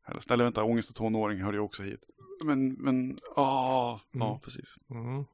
[0.07, 2.03] Eller vänta, ångest och tonåring hör ju också hit.
[2.43, 4.27] Men, men, åh, mm.
[4.27, 4.77] ja, precis.
[4.89, 5.25] Mm.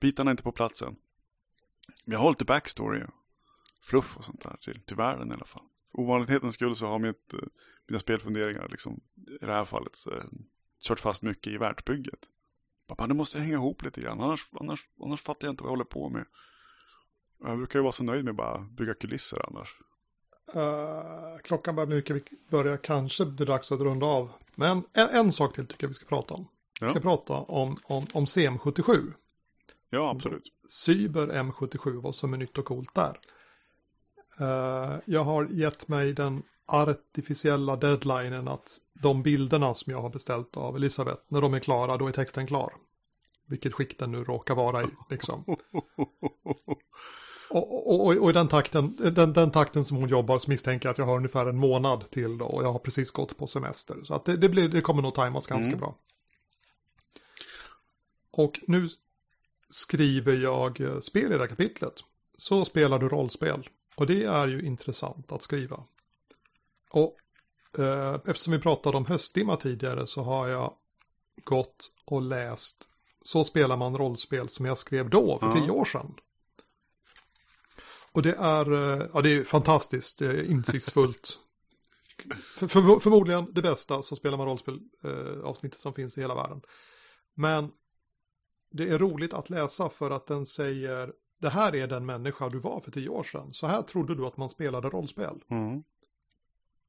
[0.00, 0.96] Bitarna är inte på platsen.
[2.06, 3.02] Vi har lite backstory,
[3.80, 5.64] fluff och sånt där till, till världen i alla fall.
[5.92, 7.38] Ovanlighetens skull så har mitt, eh,
[7.88, 9.00] mina spelfunderingar liksom,
[9.40, 10.24] i det här fallet eh,
[10.82, 12.20] kört fast mycket i världsbygget.
[12.86, 15.76] Pappa, det måste hänga ihop lite grann, annars, annars, annars fattar jag inte vad jag
[15.76, 16.26] håller på med.
[17.38, 19.76] Jag brukar ju vara så nöjd med bara bygga kulisser annars.
[20.56, 24.30] Uh, klockan börjar mycket, vi börjar kanske bli dags att runda av.
[24.54, 26.48] Men en, en sak till tycker jag vi ska prata om.
[26.80, 29.12] Vi ska prata om, om, om CM77.
[29.90, 30.42] Ja, absolut.
[30.68, 33.18] Cyber M77, vad som är nytt och coolt där.
[34.40, 40.56] Uh, jag har gett mig den artificiella deadlinen att de bilderna som jag har beställt
[40.56, 42.72] av Elisabeth, när de är klara, då är texten klar.
[43.46, 45.44] Vilket skick den nu råkar vara i, liksom.
[47.54, 50.92] Och, och, och, i den takten, den, den, takten som hon jobbar så misstänker jag
[50.92, 53.96] att jag har ungefär en månad till då och jag har precis gått på semester.
[54.04, 55.80] Så att det, det, blir, det kommer nog tajmas ganska mm.
[55.80, 55.98] bra.
[58.30, 58.88] Och nu
[59.68, 61.94] skriver jag spel i det här kapitlet.
[62.36, 63.68] Så spelar du rollspel.
[63.96, 65.84] Och det är ju intressant att skriva.
[66.90, 67.16] Och
[67.78, 70.74] eh, eftersom vi pratade om höstdimma tidigare så har jag
[71.44, 72.88] gått och läst
[73.22, 76.14] Så spelar man rollspel som jag skrev då för tio år sedan.
[78.12, 81.38] Och det är, eh, ja, det är fantastiskt insiktsfullt.
[82.56, 86.34] för, för, förmodligen det bästa så spelar man rollspel eh, avsnittet som finns i hela
[86.34, 86.62] världen.
[87.34, 87.70] Men
[88.70, 92.58] det är roligt att läsa för att den säger det här är den människa du
[92.58, 93.52] var för tio år sedan.
[93.52, 95.44] Så här trodde du att man spelade rollspel.
[95.50, 95.82] Mm.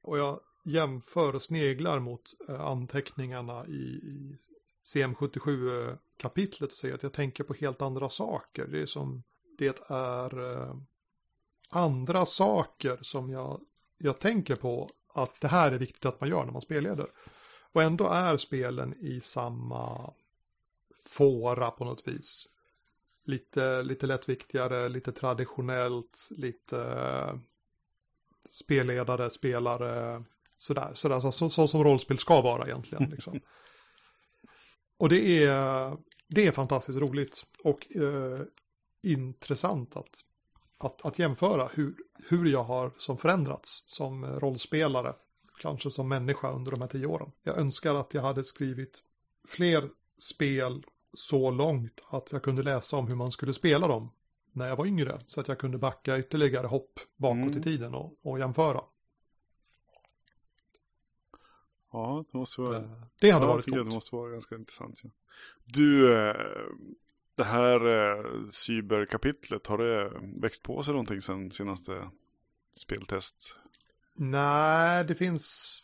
[0.01, 4.37] Och jag jämför sneglar mot eh, anteckningarna i, i
[4.85, 8.67] CM77-kapitlet och säger att jag tänker på helt andra saker.
[8.67, 9.23] Det är som
[9.57, 10.75] det är eh,
[11.73, 13.61] andra saker som jag,
[13.97, 17.07] jag tänker på att det här är viktigt att man gör när man spelleder.
[17.71, 20.13] Och ändå är spelen i samma
[21.07, 22.47] fåra på något vis.
[23.25, 27.39] Lite, lite lättviktigare, lite traditionellt, lite
[28.49, 30.23] spelledare, spelare,
[30.63, 33.09] Sådär, sådär så, så, så som rollspel ska vara egentligen.
[33.09, 33.39] Liksom.
[34.97, 35.97] Och det är,
[36.27, 38.41] det är fantastiskt roligt och eh,
[39.03, 40.23] intressant att,
[40.85, 41.95] att, att jämföra hur,
[42.29, 45.15] hur jag har som förändrats som rollspelare,
[45.61, 47.31] kanske som människa under de här tio åren.
[47.43, 49.03] Jag önskar att jag hade skrivit
[49.47, 54.11] fler spel så långt att jag kunde läsa om hur man skulle spela dem
[54.51, 55.19] när jag var yngre.
[55.27, 57.59] Så att jag kunde backa ytterligare hopp bakåt mm.
[57.59, 58.81] i tiden och, och jämföra.
[61.91, 62.79] Ja, det måste vara...
[63.19, 63.77] Det hade ja, varit coolt.
[63.77, 65.01] Det måste vara ganska intressant.
[65.03, 65.09] Ja.
[65.65, 66.35] Du, eh,
[67.35, 70.11] det här eh, cyberkapitlet, har det
[70.41, 72.09] växt på sig någonting sen senaste
[72.77, 73.55] speltest?
[74.15, 75.79] Nej, det finns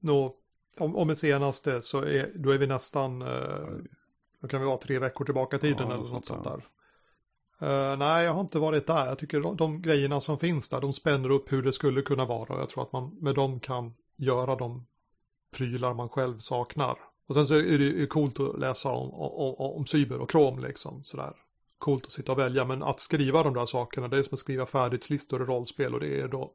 [0.00, 0.36] nog,
[0.78, 3.68] om, om det senaste så är, då är vi nästan, eh,
[4.40, 6.66] då kan vi vara tre veckor tillbaka i tiden ja, eller något sånt där.
[7.62, 9.06] Uh, nej, jag har inte varit där.
[9.06, 12.24] Jag tycker de, de grejerna som finns där, de spänner upp hur det skulle kunna
[12.24, 12.58] vara.
[12.58, 14.86] Jag tror att man med dem kan göra de
[15.50, 16.98] prylar man själv saknar.
[17.30, 20.58] Och sen så är det ju coolt att läsa om, om, om cyber och krom
[20.58, 21.32] liksom sådär.
[21.78, 24.38] Coolt att sitta och välja, men att skriva de där sakerna, det är som att
[24.38, 26.52] skriva färdighetslistor i rollspel och det är då,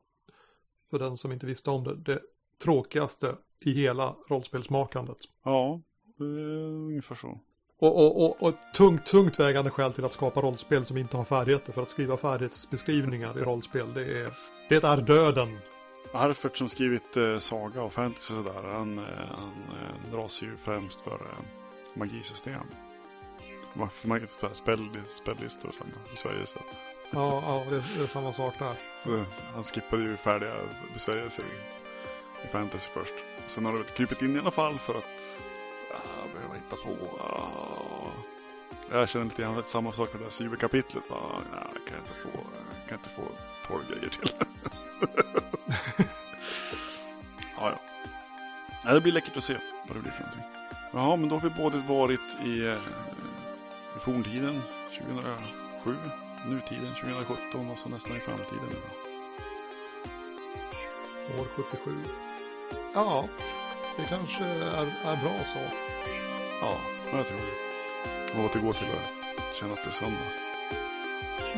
[0.89, 2.19] för den som inte visste om det, det
[2.63, 5.17] tråkigaste i hela rollspelsmakandet.
[5.43, 5.81] Ja,
[6.17, 6.57] det är
[6.89, 7.39] ungefär så.
[7.79, 11.17] Och, och, och, och ett tungt, tungt vägande skäl till att skapa rollspel som inte
[11.17, 11.73] har färdigheter.
[11.73, 14.37] För att skriva färdighetsbeskrivningar i rollspel, det är,
[14.69, 15.57] det är döden.
[16.15, 20.57] Harfert som skrivit eh, saga och fantasy och sådär, han, eh, han eh, dras ju
[20.57, 21.43] främst för eh,
[21.93, 22.63] magisystem.
[23.73, 25.71] För, för spell, spellistor
[26.13, 26.45] i Sverige.
[26.45, 26.59] Så.
[27.11, 28.75] Ja, ja det, det, är samma sak där.
[29.03, 30.55] Så, han skippade ju färdiga
[30.93, 33.13] besvärjelser i, i fantasy först.
[33.45, 35.31] Sen har det väl krypit in i alla fall för att
[35.91, 37.17] ah, behöva hitta på.
[37.19, 38.11] Ah.
[38.91, 41.03] Jag känner lite grann samma sak med det där cyberkapitlet.
[41.11, 42.29] Ah, nej, kan jag inte få,
[42.87, 43.21] kan inte få
[43.67, 44.29] tolv grejer till.
[47.57, 47.79] ja,
[48.83, 48.93] ja.
[48.93, 50.45] Det blir läckert att se vad det blir för någonting.
[50.93, 52.77] Ja, men då har vi både varit i, eh,
[53.95, 54.61] i forntiden
[54.97, 55.95] 2007,
[56.45, 58.69] nutiden 2017 och så nästan i framtiden.
[61.39, 61.91] År 77.
[62.93, 63.25] Ja,
[63.97, 65.59] det kanske är, är bra så.
[66.61, 66.77] Ja,
[67.13, 68.39] jag tror det.
[68.39, 70.45] Och återgå till att känna att det är söndag.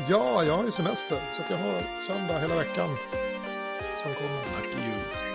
[0.10, 1.20] Ja, jag har ju semester.
[1.34, 2.98] Så jag har söndag hela veckan.
[4.08, 5.27] そこの秋